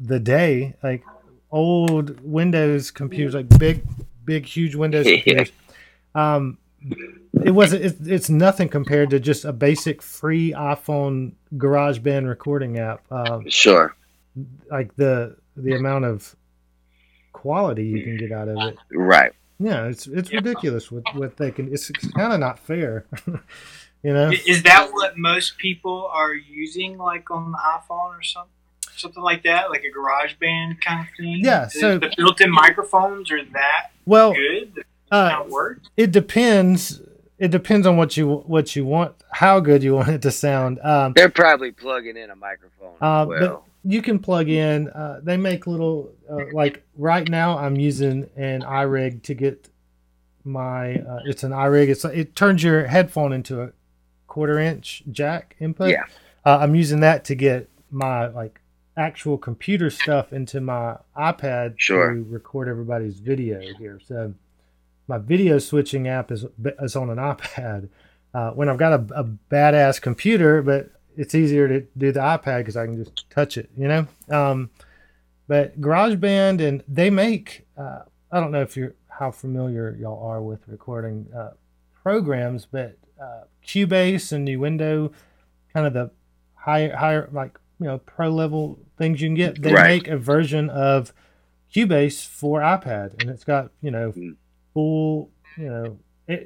[0.00, 1.02] the day, like
[1.50, 3.82] old Windows computers, like big,
[4.24, 5.16] big, huge Windows Yeah.
[5.16, 5.52] computers,
[6.14, 6.56] um,
[7.44, 7.84] it wasn't.
[7.84, 13.00] It's, it's nothing compared to just a basic free iPhone GarageBand recording app.
[13.10, 13.94] Um, Sure.
[14.70, 16.34] like the the amount of
[17.32, 18.78] quality you can get out of it.
[18.90, 19.32] Right.
[19.58, 21.72] Yeah, it's it's ridiculous what what they can.
[21.72, 23.04] It's, it's kind of not fair,
[24.02, 24.30] you know.
[24.46, 28.50] Is that what most people are using, like on the iPhone or something?
[28.96, 31.40] Something like that, like a garage band kind of thing?
[31.42, 34.84] Yeah, Is so- the built in microphones are that Well, good?
[35.12, 37.00] That uh, kind it depends.
[37.38, 40.80] It depends on what you what you want, how good you want it to sound.
[40.80, 43.66] Um, They're probably plugging in a microphone Uh, as well.
[43.84, 44.88] you can plug in.
[44.90, 47.58] Uh, they make little uh, like right now.
[47.58, 49.68] I'm using an iRig to get
[50.44, 50.96] my.
[50.96, 51.88] Uh, it's an iRig.
[51.88, 53.70] It's it turns your headphone into a
[54.26, 55.90] quarter inch jack input.
[55.90, 56.04] Yeah.
[56.44, 58.60] Uh, I'm using that to get my like
[58.96, 62.14] actual computer stuff into my iPad Sure.
[62.14, 64.00] to record everybody's video here.
[64.06, 64.34] So
[65.08, 66.44] my video switching app is
[66.80, 67.88] is on an iPad.
[68.34, 72.58] Uh, when I've got a, a badass computer, but it's easier to do the iPad
[72.60, 74.06] because I can just touch it, you know.
[74.30, 74.70] Um,
[75.46, 77.66] but GarageBand and they make.
[77.76, 78.00] Uh,
[78.30, 81.50] I don't know if you're how familiar y'all are with recording uh,
[82.02, 85.12] programs, but uh, Cubase and Nuendo,
[85.74, 86.10] kind of the
[86.54, 89.60] higher higher like you know pro level things you can get.
[89.60, 89.88] They Right.
[90.02, 91.12] make a version of
[91.74, 94.36] Cubase for iPad, and it's got you know Mm.
[94.74, 95.98] Full you know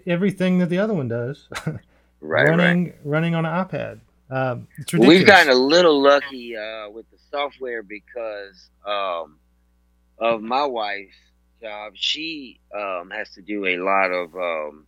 [0.07, 1.79] everything that the other one does right,
[2.21, 2.49] right.
[2.49, 4.01] running running on an iPad.
[4.29, 5.19] Um, it's ridiculous.
[5.19, 9.39] We've gotten a little lucky uh, with the software because um,
[10.19, 11.15] of my wife's
[11.61, 11.93] job.
[11.95, 14.87] She um, has to do a lot of um,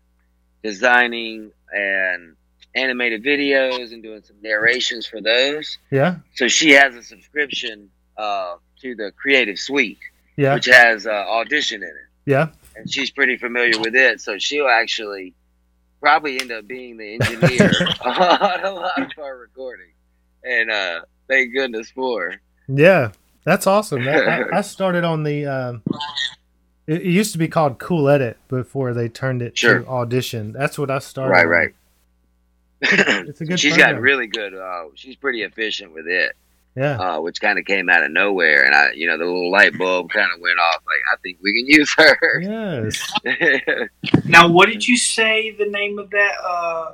[0.62, 2.34] designing and
[2.74, 5.78] animated videos and doing some narrations for those.
[5.91, 9.99] yeah, So she has a subscription uh, to the Creative Suite,
[10.36, 11.95] yeah, which has uh, Audition in it.
[12.26, 12.49] yeah.
[12.79, 14.20] And she's pretty familiar with it.
[14.20, 15.35] So she'll actually
[16.01, 17.70] probably end up being the engineer
[18.05, 19.93] on a lot of our recording.
[20.45, 22.41] And uh, thank goodness for her.
[22.68, 23.12] Yeah,
[23.45, 24.05] That's awesome.
[24.05, 25.47] That- I, I started on the.
[25.47, 25.83] Um,
[26.87, 29.81] it, it used to be called Cool Edit before they turned it Sure.
[29.81, 30.53] to Audition.
[30.53, 31.33] That's what I started.
[31.33, 31.51] right, on.
[31.51, 31.74] right.
[32.81, 33.59] It's a good.
[33.59, 33.97] she's program.
[33.97, 34.55] got really good.
[34.55, 36.33] Uh, she's pretty efficient with it,
[36.79, 36.99] Yeah.
[36.99, 38.64] uh, which kind of came out of nowhere.
[38.64, 40.76] And I, you know, the little light bulb kind of went off.
[40.87, 42.41] Like, I think we can use her.
[42.41, 43.12] Yes.
[44.24, 46.93] Now, what did you say the name of that uh,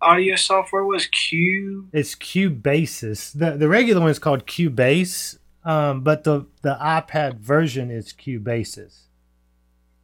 [0.00, 1.06] audio software was?
[1.06, 1.88] Q.
[1.92, 3.32] It's Cubasis.
[3.32, 9.04] The the regular one is called Cubase, um, but the the iPad version is Cubasis.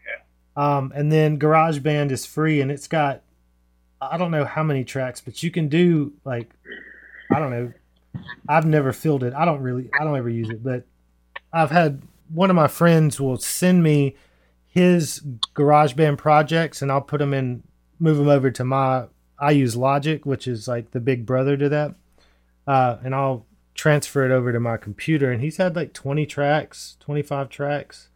[0.01, 0.23] Okay.
[0.57, 3.23] Um, and then GarageBand is free, and it's got
[4.01, 6.51] I don't know how many tracks, but you can do like
[7.33, 7.73] I don't know.
[8.49, 9.35] I've never filled it.
[9.35, 9.91] I don't really.
[9.99, 10.85] I don't ever use it, but
[11.53, 12.03] I've had
[12.33, 14.17] one of my friends will send me
[14.67, 15.21] his
[15.55, 17.63] GarageBand projects, and I'll put them in,
[17.99, 19.07] move them over to my.
[19.39, 21.95] I use Logic, which is like the big brother to that,
[22.67, 25.33] uh, and I'll transfer it over to my computer.
[25.33, 28.09] And he's had like twenty tracks, twenty five tracks.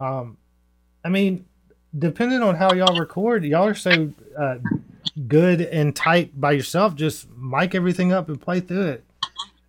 [0.00, 0.38] Um,
[1.04, 1.44] I mean,
[1.96, 4.56] depending on how y'all record, y'all are so uh,
[5.28, 6.94] good and tight by yourself.
[6.94, 9.03] Just mic everything up and play through it.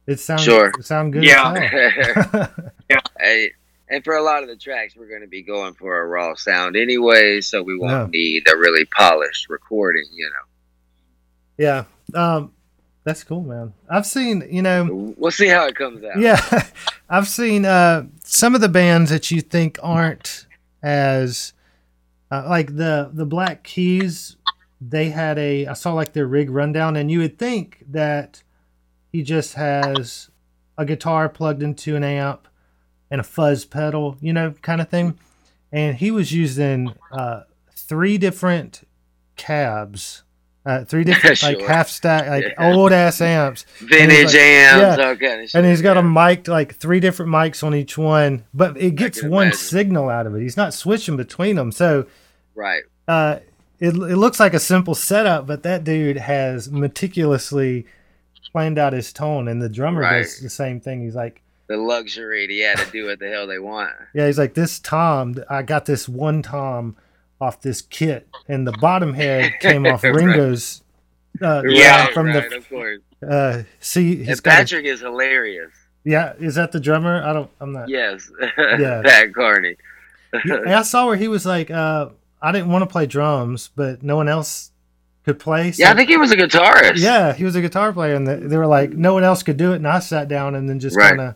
[0.08, 0.68] It sounds Sure.
[0.78, 1.24] it sound good.
[2.90, 3.00] Yeah.
[3.20, 3.52] hey,
[3.90, 6.36] and for a lot of the tracks, we're going to be going for a raw
[6.36, 8.20] sound anyway, so we won't Yeah.
[8.20, 10.06] need a really polished recording.
[10.14, 10.46] You know.
[11.58, 11.84] yeah.
[12.14, 12.52] Um,
[13.04, 13.74] that's cool, man.
[13.90, 16.20] I've seen, you know, know, we'll see how it comes out.
[16.20, 16.68] yeah,
[17.10, 20.46] I've seen uh, some of the bands that you think aren't
[20.84, 21.54] as
[22.32, 24.38] uh, like the the Black Keys.
[24.82, 28.44] They had a I saw like their rig rundown, and you would think that
[29.16, 30.30] he just has
[30.78, 32.48] a guitar plugged into an amp
[33.10, 35.18] and a fuzz pedal, you know, kind of thing.
[35.72, 37.42] And he was using uh,
[37.74, 38.82] three different
[39.38, 40.24] cabs,
[40.66, 41.68] uh, three different like Sure.
[41.68, 42.74] half stack, like Yeah.
[42.74, 45.16] old ass amps Vintage like- amps, yeah.
[45.16, 46.00] kind of and he's got yeah.
[46.00, 49.58] a mic like three different mics on each one, but it gets one imagine.
[49.60, 50.42] signal out of it.
[50.42, 52.06] He's not switching between them, so
[52.54, 52.84] right.
[53.08, 53.40] uh,
[53.80, 57.86] it it looks like a simple setup, but that dude has meticulously
[58.56, 60.22] planned out his tone, and the drummer Right.
[60.22, 61.04] does the same thing.
[61.04, 63.92] He's like, The luxury he had to do what the hell they want.
[64.14, 65.36] yeah, he's like this tom.
[65.50, 66.96] I got this one tom
[67.42, 70.04] off this kit, and the bottom head came off.
[70.04, 70.82] Ringo's.
[71.42, 73.00] Uh, Yeah, from right, the of course.
[73.30, 75.72] uh, see, And got a- Patrick is hilarious.
[76.06, 76.32] yeah.
[76.40, 77.22] Is that the drummer?
[77.22, 77.52] I don't.
[77.60, 77.90] I'm not.
[77.90, 79.02] Yes, Yeah.
[79.04, 79.76] Pat Carney.
[80.34, 82.08] I saw where he was like, uh,
[82.42, 84.72] I didn't want to play drums, but no one else
[85.26, 85.72] could play.
[85.74, 86.98] So, Yeah, I think he was a guitarist.
[86.98, 89.58] yeah, he was a guitar player, and the, they were like, no one else could
[89.58, 91.10] do it, and I sat down and then just Right.
[91.10, 91.36] kind of,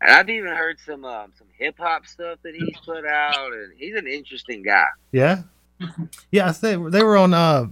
[0.00, 3.72] And I've even heard some um, some hip hop stuff that he's put out, and
[3.76, 4.86] he's an interesting guy.
[5.12, 5.42] yeah,
[6.30, 6.48] yeah.
[6.48, 7.66] I think they were on uh,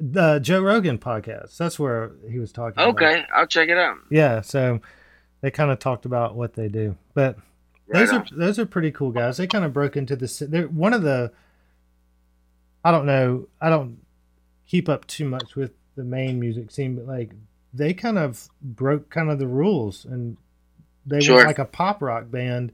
[0.00, 1.56] the Joe Rogan podcast.
[1.56, 2.74] That's where he was talking.
[2.82, 2.88] about.
[2.96, 3.96] Okay, I'll check it out.
[4.10, 4.40] yeah.
[4.40, 4.80] So
[5.40, 7.36] they kind of talked about what they do, but
[7.86, 8.20] Right those on.
[8.22, 9.36] are those are pretty cool guys.
[9.36, 10.46] They kind of broke into the.
[10.48, 11.32] They're one of the.
[12.84, 13.48] I don't know.
[13.60, 13.98] I don't
[14.66, 17.30] keep up too much with the main music scene, but like
[17.72, 20.36] they kind of broke kind of the rules, and
[21.06, 21.36] they Sure.
[21.38, 22.72] were like a pop rock band,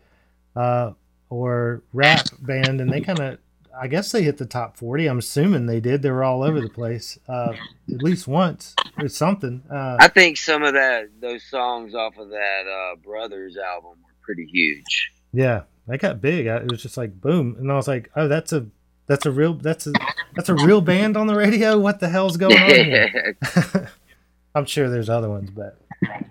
[0.56, 0.92] uh,
[1.28, 3.38] or rap band, and they kind of.
[3.80, 5.06] I guess they hit the top forty.
[5.06, 6.02] I'm assuming they did.
[6.02, 7.54] They were all over the place, uh,
[7.88, 9.62] at least once or something.
[9.70, 14.12] Uh, I think some of that those songs off of that uh, Brothers album were
[14.22, 15.12] pretty huge.
[15.32, 16.48] Yeah, they got big.
[16.48, 18.66] I- It was just like boom, and I was like, "Oh, that's a
[19.10, 19.92] that's a real that's a
[20.36, 21.76] that's a real band on the radio.
[21.78, 23.36] What the hell's going on here?"
[24.54, 25.76] I'm sure there's other ones, but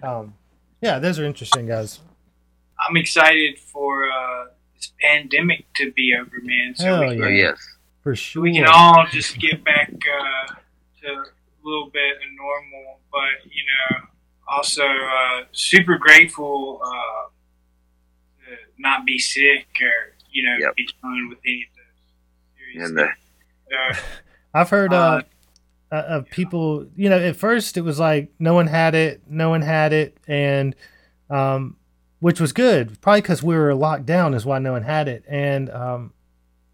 [0.02, 0.34] um,
[0.82, 2.00] yeah, those are interesting guys.
[2.80, 6.74] I'm excited for uh, this pandemic to be over, man.
[6.76, 7.26] So Hell we, yeah.
[7.26, 7.68] Oh, yes.
[8.02, 8.44] For sure.
[8.44, 10.54] we can all just get back uh,
[11.02, 11.26] to a
[11.64, 13.00] little bit of normal.
[13.12, 14.08] But you know,
[14.48, 17.30] also uh, super grateful uh,
[18.46, 20.76] to not be sick or you know Yep.
[20.76, 21.68] be dealing with any
[22.76, 23.96] And the, uh,
[24.54, 25.22] I've heard uh,
[25.92, 26.88] Uh, uh, of people.
[26.96, 30.18] You know, at first it was like no one had it, no one had it,
[30.28, 30.76] and
[31.30, 31.76] um,
[32.20, 33.00] which was good.
[33.02, 35.24] Probably because we were locked down is why no one had it.
[35.28, 36.14] And um,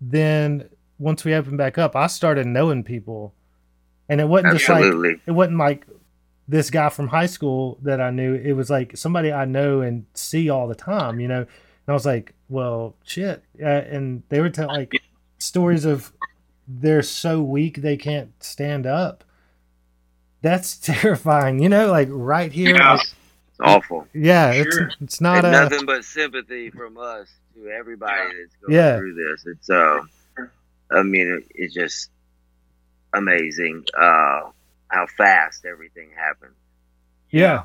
[0.02, 0.70] then
[1.00, 3.34] once we opened back up, I started knowing people,
[4.10, 4.84] and it wasn't just like
[5.26, 5.86] it wasn't like
[6.48, 8.34] this guy from high school that I knew.
[8.36, 11.40] It was like somebody I know and see all the time, you know.
[11.42, 11.48] And
[11.88, 13.44] I was like, well, shit.
[13.62, 14.94] Uh, and they were telling like
[15.46, 16.12] stories of
[16.68, 19.24] they're so weak they can't stand up.
[20.42, 21.90] That's terrifying, you know.
[21.92, 22.94] Like right here, Yeah.
[22.94, 24.08] like, It's awful.
[24.14, 24.52] yeah.
[24.54, 24.88] Sure.
[24.88, 28.98] It's it's not a nothing but sympathy from us to everybody that's going Yeah.
[28.98, 29.46] through this.
[29.46, 30.02] It's uh,
[30.92, 32.10] I mean, it, it's just
[33.14, 34.50] amazing uh,
[34.90, 36.54] how fast everything happened.
[37.32, 37.64] yeah.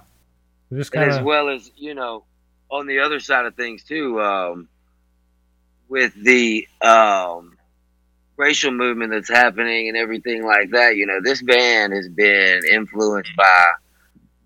[0.73, 2.23] Just and kind as well as you know
[2.71, 4.69] on the other side of things too, um,
[5.89, 7.50] with the um,
[8.41, 13.37] racial movement that's happening and everything like that, you know, this band has been influenced
[13.37, 13.67] by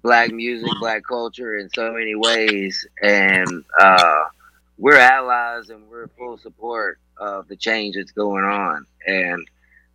[0.02, 4.24] black music, black culture in so many ways, and uh,
[4.78, 8.84] we're allies and we're full support of the change that's going on.
[9.06, 9.46] And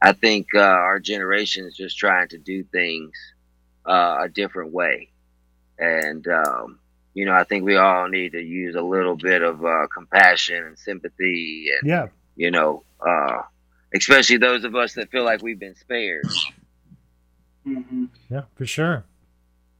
[0.01, 3.11] I think uh, our generation is just trying to do things
[3.85, 5.09] uh, a different way.
[5.77, 6.79] And, um,
[7.13, 10.63] you know, I think we all need to use a little bit of uh, compassion
[10.63, 12.07] and sympathy and, Yeah.
[12.37, 13.41] you know, uh,
[13.93, 16.27] especially those of us that feel like we've been spared.
[17.63, 19.05] hmm Yeah, for sure.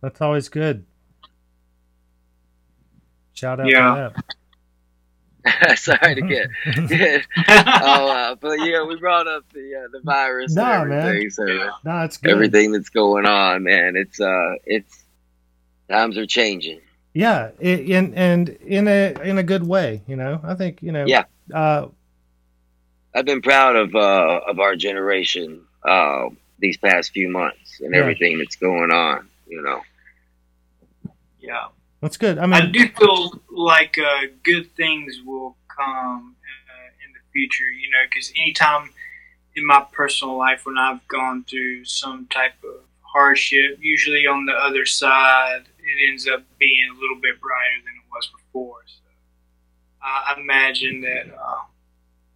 [0.01, 0.86] That's always good.
[3.34, 4.10] Shout out Yeah.
[4.10, 4.24] to
[5.78, 6.88] Sorry to get, that.
[6.89, 7.26] get
[7.82, 10.99] oh, uh, but yeah, we brought up the uh, the virus Nah, man.
[11.07, 11.30] everything.
[11.30, 11.45] So
[11.86, 12.32] no, it's good.
[12.32, 15.03] everything that's going on, man, it's uh, it's
[15.89, 16.82] times are changing.
[17.14, 20.39] Yeah, i in and in a in a good way, you know.
[20.43, 21.05] I think you know.
[21.05, 21.24] Yeah.
[21.53, 21.88] Uh,
[23.20, 27.99] I've been proud of uh, of our generation uh, these past few months and Yeah.
[27.99, 29.28] everything that's going on.
[29.45, 29.82] You know,
[31.41, 31.67] Yeah.
[32.01, 32.38] that's good.
[32.38, 36.36] I mean, I do feel like uh, good things will come
[36.70, 38.89] uh, in the future, you know, because anytime
[39.55, 44.53] in my personal life when I've gone through some type of hardship, usually on the
[44.53, 48.78] other side, it ends up being a little bit brighter than it was before.
[48.88, 49.01] So
[50.01, 51.63] I imagine that uh,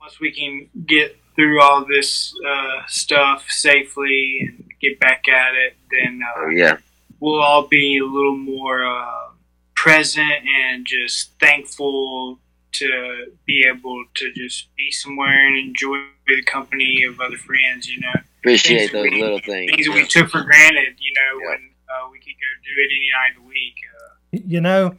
[0.03, 5.75] once we can get through all this uh, stuff safely and get back at it,
[5.89, 6.77] then uh, oh yeah,
[7.21, 9.29] we'll all be a little more uh,
[9.75, 12.37] present and just thankful
[12.73, 15.97] to be able to just be somewhere and enjoy
[16.27, 17.87] the company of other friends.
[17.87, 19.71] You know, appreciate Things those we- little things.
[19.71, 20.95] things that we took for granted.
[20.99, 21.49] You know, Yeah.
[21.51, 23.75] when uh, we could go do it any night of the week.
[23.95, 24.95] Uh, you know,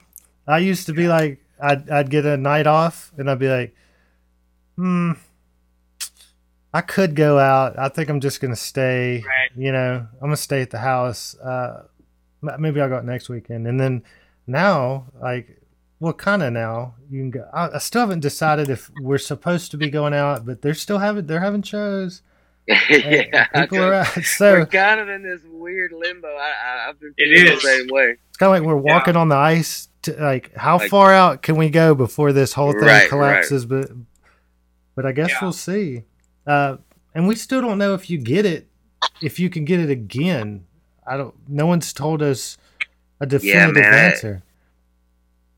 [0.46, 3.74] I used to be like, I'd I'd get a night off, and I'd be like,
[4.76, 5.12] hmm,
[6.72, 7.78] I could go out.
[7.78, 9.22] I think I'm just gonna stay.
[9.26, 9.50] Right.
[9.56, 11.36] You know, I'm gonna stay at the house.
[11.38, 11.84] Uh,
[12.58, 14.02] maybe I'll go out next weekend, and then
[14.46, 15.60] now, like,
[16.00, 17.48] well, kind of now you can go.
[17.52, 20.98] I, I still haven't decided if we're supposed to be going out, but they're still
[20.98, 22.22] having they're having shows.
[22.90, 24.06] yeah, people are out.
[24.24, 26.28] So we're kind of in this weird limbo.
[26.28, 28.16] I, I, I've been It feeling the same way.
[28.30, 29.88] It's kind of like we're walking on the ice.
[30.02, 33.64] To, like, how Like- far out can we go before this whole thing Right, collapses?
[33.66, 33.90] But,
[34.94, 35.38] but I guess Yeah.
[35.42, 36.04] we'll see.
[36.46, 36.76] Uh,
[37.14, 38.66] and we still don't know if you get it,
[39.22, 40.64] if you can get it again.
[41.06, 41.34] I don't.
[41.48, 42.56] No one's told us
[43.20, 44.42] a definitive man, I- answer.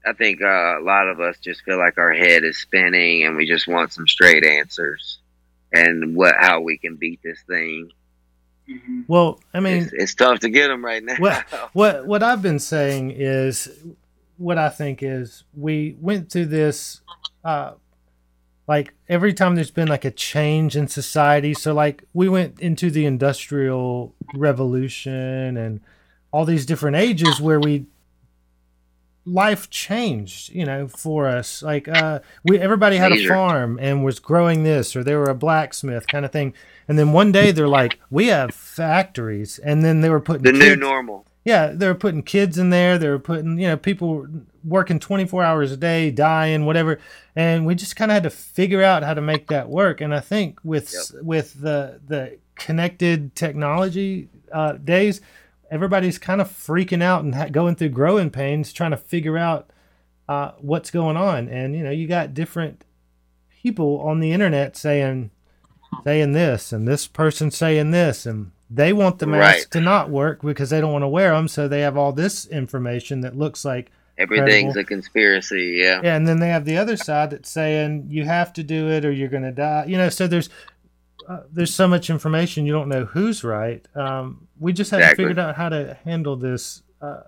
[0.05, 3.37] I think uh, a lot of us just feel like our head is spinning, and
[3.37, 5.19] we just want some straight answers
[5.73, 7.91] and what how we can beat this thing.
[8.69, 9.05] mhm.
[9.09, 11.17] Well, I mean, it's, it's tough to get them right now.
[11.19, 13.69] Well, what what I've been saying is
[14.37, 17.01] what I think is we went through this
[17.45, 17.73] uh
[18.67, 22.91] like every time there's been like a change in society so like we went into
[22.91, 25.81] the industrial revolution and
[26.33, 27.87] all these different ages where we
[29.25, 34.21] life changed you know for us like uh we everybody had a farm and was
[34.21, 36.55] growing this or they were a blacksmith kind of thing
[36.87, 40.53] and then one day they're like we have factories and then they were putting the
[40.53, 41.27] new normal.
[41.45, 42.99] yeah, they were putting kids in there.
[42.99, 44.27] They were putting, you know, people
[44.67, 46.99] working 24 hours a day, dying, whatever.
[47.37, 50.01] And we just kind of had to figure out how to make that work.
[50.01, 50.91] And I think with
[51.23, 55.21] with the the connected technology uh, days,
[55.71, 59.71] everybody's kind of freaking out and ha- going through growing pains, trying to figure out
[60.29, 61.49] uh, what's going on.
[61.49, 62.85] And you know, you got different
[63.63, 65.31] people on the internet saying
[66.05, 69.71] saying this, and this person saying this, and they want the mask Right.
[69.73, 71.47] to not work because they don't want to wear them.
[71.49, 74.81] So they have all this information that looks like Everything's Incredible.
[74.81, 75.77] a conspiracy.
[75.79, 76.01] Yeah.
[76.03, 79.05] yeah, and then they have the other side that's saying you have to do it
[79.05, 79.85] or you're going to die.
[79.87, 80.49] You know, so there's
[81.29, 83.87] uh, there's so much information you don't know who's right.
[83.95, 85.25] Um, we just haven't Exactly.
[85.25, 86.83] figured out how to handle this.
[87.03, 87.23] Uh,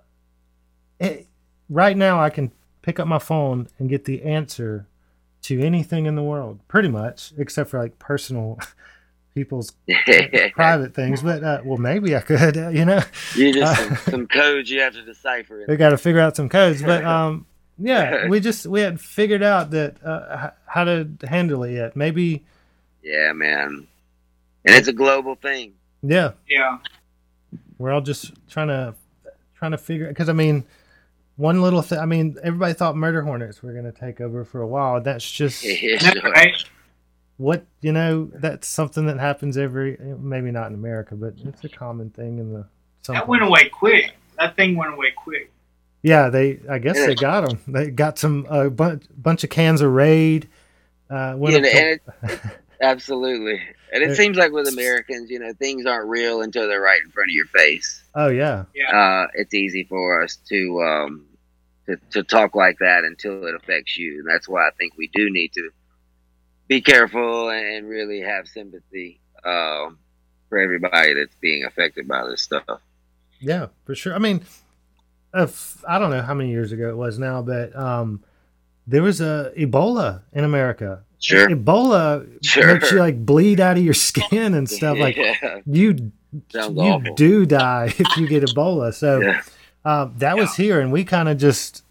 [0.99, 1.27] it,
[1.69, 4.87] right now, I can pick up my phone and get the answer
[5.43, 8.57] to anything in the world, pretty much, except for like personal
[9.35, 9.71] people's
[10.53, 11.21] private things.
[11.21, 12.57] But uh, well, maybe I could.
[12.57, 13.01] Uh, you know,
[13.35, 15.63] you just Uh, some, some codes you have to decipher.
[15.67, 16.81] we got to figure out some codes.
[16.81, 17.45] But um,
[17.77, 21.95] yeah, we just we had figured out that uh, how to handle it yet.
[21.95, 22.43] Maybe
[23.03, 23.87] Yeah, man.
[24.65, 25.73] And it's a global thing.
[26.03, 26.79] yeah, Yeah.
[27.77, 28.93] we're all just trying to
[29.57, 30.65] trying to figure because I mean.
[31.35, 31.99] One little thing.
[31.99, 34.99] I mean, everybody thought murder hornets were going to take over for a while.
[34.99, 36.33] That's just Yeah, sure.
[37.39, 37.43] Right.
[37.43, 38.29] what you know.
[38.33, 39.97] That's something that happens every.
[40.19, 42.65] Maybe not in America, but it's a common thing in the.
[43.01, 44.13] Some That went away quick.
[44.37, 45.51] That thing went away quick.
[46.03, 46.59] Yeah, they.
[46.69, 47.07] I guess Yeah.
[47.07, 47.59] they got them.
[47.67, 50.47] They got some a bunch bunch of cans of Raid.
[51.09, 52.39] Uh, went You up know, to- and it, it-
[52.81, 53.59] absolutely.
[53.91, 57.01] And it It- seems like with Americans, you know, things aren't real until they're right
[57.03, 58.03] in front of your face.
[58.15, 58.95] oh yeah, Yeah.
[58.95, 61.25] Uh, it's easy for us to um,
[61.87, 65.09] to to talk like that until it affects you, and that's why I think we
[65.15, 65.69] do need to
[66.69, 69.97] be careful and really have sympathy um,
[70.47, 72.63] for everybody that's being affected by this stuff.
[73.41, 74.15] yeah, for sure.
[74.15, 74.41] I mean,
[75.33, 78.23] if, I don't know how many years ago it was now, but um,
[78.87, 81.03] there was a Ebola in America.
[81.19, 81.49] Sure.
[81.49, 82.73] Ebola Sure.
[82.73, 84.97] makes you like bleed out of your skin and stuff.
[84.99, 86.11] Like yeah, you,
[86.51, 87.13] sounds you awful.
[87.15, 88.93] do die if you get Ebola.
[88.93, 89.41] So Yeah.
[89.83, 91.83] um, that was here, and we kind of just,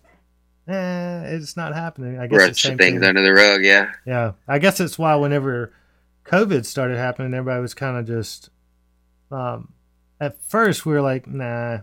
[0.69, 2.19] eh, it's not happening.
[2.19, 3.09] I guess Brush it's the same things thing.
[3.09, 3.65] under the rug.
[3.65, 5.73] Yeah, Yeah, I guess it's why whenever
[6.27, 8.51] COVID started happening, everybody was kind of just.
[9.31, 9.73] Um,
[10.21, 11.79] at first, we were like, "Nah,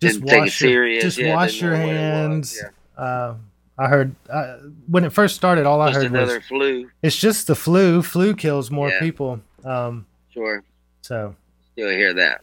[0.00, 1.02] just Didn't wash your, serious.
[1.02, 1.98] just Yeah, wash your know what it was.
[1.98, 2.62] hands."
[2.96, 3.02] Yeah.
[3.02, 3.34] Uh,
[3.76, 6.90] I heard uh, when it first started, all I heard another was, flu.
[7.02, 8.02] "It's just the flu.
[8.02, 9.00] Flu kills more Yeah.
[9.00, 10.62] people." Um, Sure,
[11.02, 11.34] so
[11.72, 12.40] still hear that.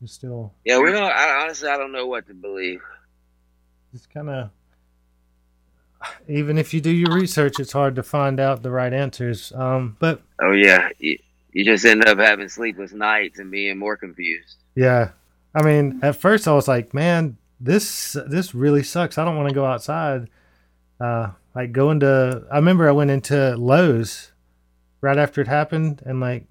[0.00, 1.02] you still Yeah, we don't.
[1.02, 2.80] I, honestly, I don't know what to believe.
[3.94, 4.50] It's kind of.
[6.28, 9.52] Even if you do your research, it's hard to find out the right answers.
[9.52, 11.18] Um, but Oh yeah, you,
[11.52, 14.56] you just end up having sleepless nights and being more confused.
[14.74, 15.10] Yeah.
[15.54, 19.18] I mean, at first I was like, man, this this really sucks.
[19.18, 20.28] I don't want to go outside.
[21.00, 24.32] Uh like going to I remember I went into Lowe's
[25.00, 26.46] right after it happened and like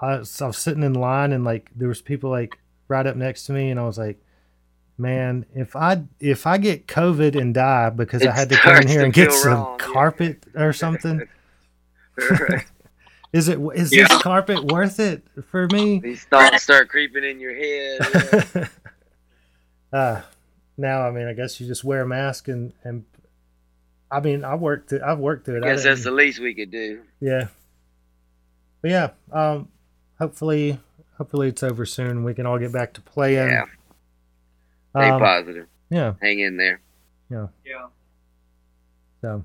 [0.00, 3.16] I was, I was sitting in line and like there was people like right up
[3.16, 4.20] next to me and I was like,
[4.98, 8.88] man, if I if I get COVID and die because I had to come in
[8.88, 9.86] here and get some wrong, yeah.
[9.86, 11.26] carpet or something,
[13.32, 14.08] is it is Yeah.
[14.08, 16.00] this carpet worth it for me?
[16.00, 18.40] These thoughts start creeping in your head.
[18.54, 18.68] yeah.
[19.98, 20.22] uh,
[20.76, 23.04] now, I mean, I guess you just wear a mask and and
[24.10, 25.02] I mean, I worked it.
[25.02, 25.64] I've worked through it.
[25.64, 27.02] I guess that's the least we could do.
[27.20, 27.48] yeah.
[28.80, 29.68] But yeah, um,
[30.18, 30.78] hopefully,
[31.16, 32.22] hopefully it's over soon.
[32.22, 33.48] We can all get back to playing.
[33.48, 33.64] Yeah,
[34.96, 35.66] stay Um, positive.
[35.90, 36.14] yeah.
[36.22, 36.80] Hang in there.
[37.30, 37.46] Yeah.
[37.64, 37.86] Yeah.
[39.20, 39.44] So,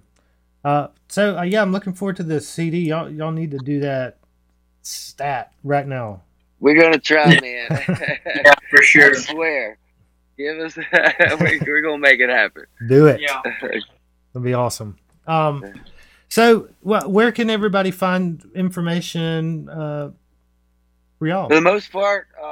[0.64, 2.80] uh, so uh, yeah, I'm looking forward to the CD.
[2.89, 4.18] Y'all, y'all need to do that
[4.82, 6.22] stat right now.
[6.60, 7.84] We're gonna try, man.
[8.26, 9.12] Yeah, for sure.
[9.12, 9.78] I swear.
[10.38, 10.76] Give us.
[11.39, 12.66] we- we're gonna make it happen.
[12.88, 13.22] Do it.
[13.22, 13.41] Yeah.
[13.62, 13.84] That'd
[14.43, 14.97] be awesome.
[15.28, 15.64] Um,
[16.28, 20.12] so wh- where can everybody find information uh,
[21.18, 21.47] for y'all?
[21.50, 22.47] For the most part, um,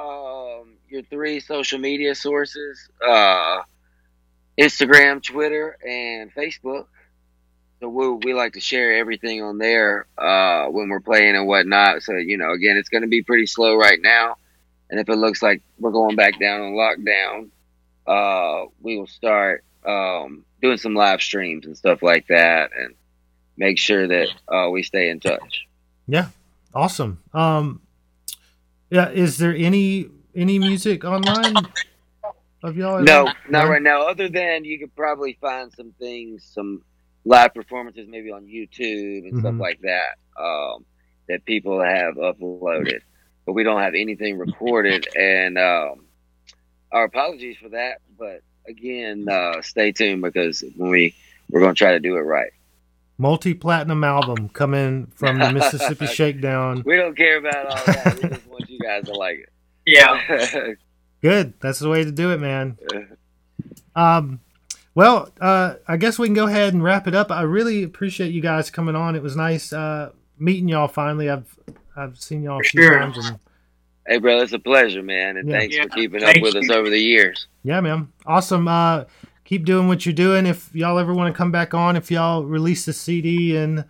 [0.90, 3.62] your three social media sources: uh,
[4.58, 6.86] Instagram, Twitter, and Facebook.
[7.80, 12.02] So we we like to share everything on there uh, when we're playing and whatnot.
[12.04, 14.36] So you know, again, it's going to be pretty slow right now,
[14.90, 17.50] and if it looks like we're going back down on lockdown,
[18.08, 22.96] uh, we will start um, doing some live streams and stuff like that, and
[23.58, 25.68] make sure that uh, we stay in touch.
[26.08, 26.30] Yeah.
[26.74, 27.24] Awesome.
[27.34, 27.82] Um,
[28.90, 31.56] yeah, is there any any music online
[32.64, 33.02] of y'all?
[33.02, 33.32] No, No?
[33.50, 34.04] not right now.
[34.08, 36.84] Other than you could probably find some things, some
[37.26, 39.60] live performances, maybe on YouTube and stuff Mhm.
[39.60, 40.86] like that, um,
[41.28, 43.00] that people have uploaded.
[43.46, 46.06] But we don't have anything recorded, and um,
[46.92, 48.00] our apologies for that.
[48.18, 51.16] But again, uh, stay tuned because when we
[51.50, 52.52] we're going to try to do it right.
[53.18, 56.84] Multi platinum album coming from the Mississippi Shakedown.
[56.86, 58.20] We don't care about all that.
[58.22, 59.50] we just want you guys to like
[59.88, 60.74] Yeah.
[61.22, 61.54] Good.
[61.62, 62.78] That's the way to do it, man.
[63.96, 64.40] Um,
[64.94, 67.32] well, uh, I guess we can go ahead and wrap it up.
[67.32, 69.16] I really appreciate you guys coming on.
[69.16, 71.30] It was nice uh, meeting y'all finally.
[71.30, 71.58] I've
[71.96, 73.00] I've seen y'all a few Sure.
[73.00, 73.40] times, and
[74.06, 75.58] hey, brother, it's a pleasure, man, and Yeah.
[75.60, 77.48] thanks Yeah, for keeping up thank with us over the years.
[77.64, 78.68] yeah, man, awesome.
[78.68, 79.06] Uh,
[79.46, 80.46] keep doing what you're doing.
[80.46, 83.86] If y'all ever want to come back on, if y'all release the CD and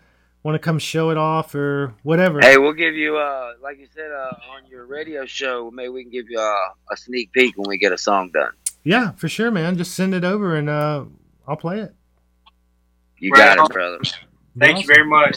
[0.47, 3.87] want to come show it off or whatever, Hey, we'll give you, uh, like you
[3.93, 6.53] said, uh, on your radio show, maybe we can give you uh,
[6.91, 8.51] a sneak peek when we get a song done.
[8.85, 9.77] yeah, for sure, man.
[9.77, 11.03] Just send it over and uh,
[11.47, 11.93] I'll play it.
[13.19, 13.65] You Right got on.
[13.65, 13.99] it, brother.
[14.57, 15.35] Thank you very much.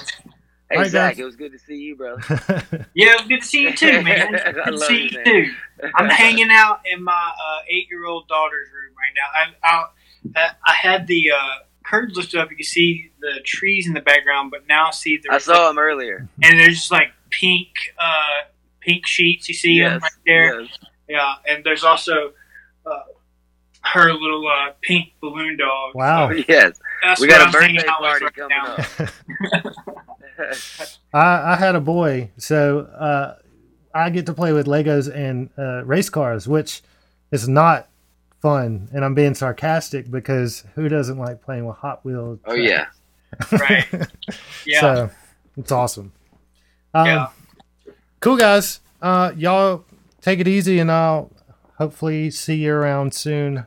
[0.71, 1.19] Hey, All right, Zach, guys.
[1.19, 2.21] it was good to see you, brother.
[2.95, 4.37] Yeah, it was good to see you too, man.
[4.37, 5.25] I Good to love see you, you man.
[5.25, 5.91] too.
[5.97, 9.59] I'm hanging out in my uh, eight-year-old daughter's room right now.
[9.65, 9.87] I,
[10.47, 11.37] I, I had the uh,
[11.91, 12.51] curtains lifted up.
[12.51, 15.79] You can see the trees in the background, but now see the I saw him
[15.79, 16.29] earlier.
[16.43, 17.69] and there's just like pink,
[17.99, 18.47] uh,
[18.81, 19.49] pink sheets.
[19.49, 20.61] You see them right there.
[20.63, 20.79] yes.
[21.09, 22.33] Yeah, and there's also
[22.87, 22.91] uh,
[23.83, 25.95] her little uh, pink balloon dog.
[25.95, 26.31] Wow.
[26.31, 28.75] So Yes, that's we got a I'm hanging birthday party right coming now.
[29.65, 29.75] up.
[31.13, 33.37] I, I had a boy, so uh,
[33.95, 36.83] I get to play with Legos and uh, race cars, which
[37.31, 37.89] is not
[38.41, 42.39] fun, and I'm being sarcastic because who doesn't like playing with Hot Wheels?
[42.47, 42.87] Oh yeah.
[43.53, 43.87] Right.
[44.67, 44.81] Yeah.
[44.81, 45.11] So
[45.57, 46.13] it's awesome.
[46.93, 47.27] Um, yeah.
[48.21, 48.81] Cool guys.
[49.01, 49.85] Uh, y'all
[50.21, 51.31] take it easy, and I'll
[51.79, 53.65] hopefully see you around soon.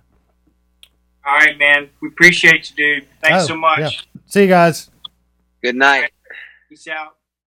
[1.26, 1.90] All right, man.
[2.02, 3.08] We appreciate you, dude.
[3.22, 3.80] Thanks Oh, so much.
[3.80, 3.90] yeah.
[4.28, 4.90] See you guys.
[5.64, 6.12] Good night.
[6.70, 7.16] Peace out.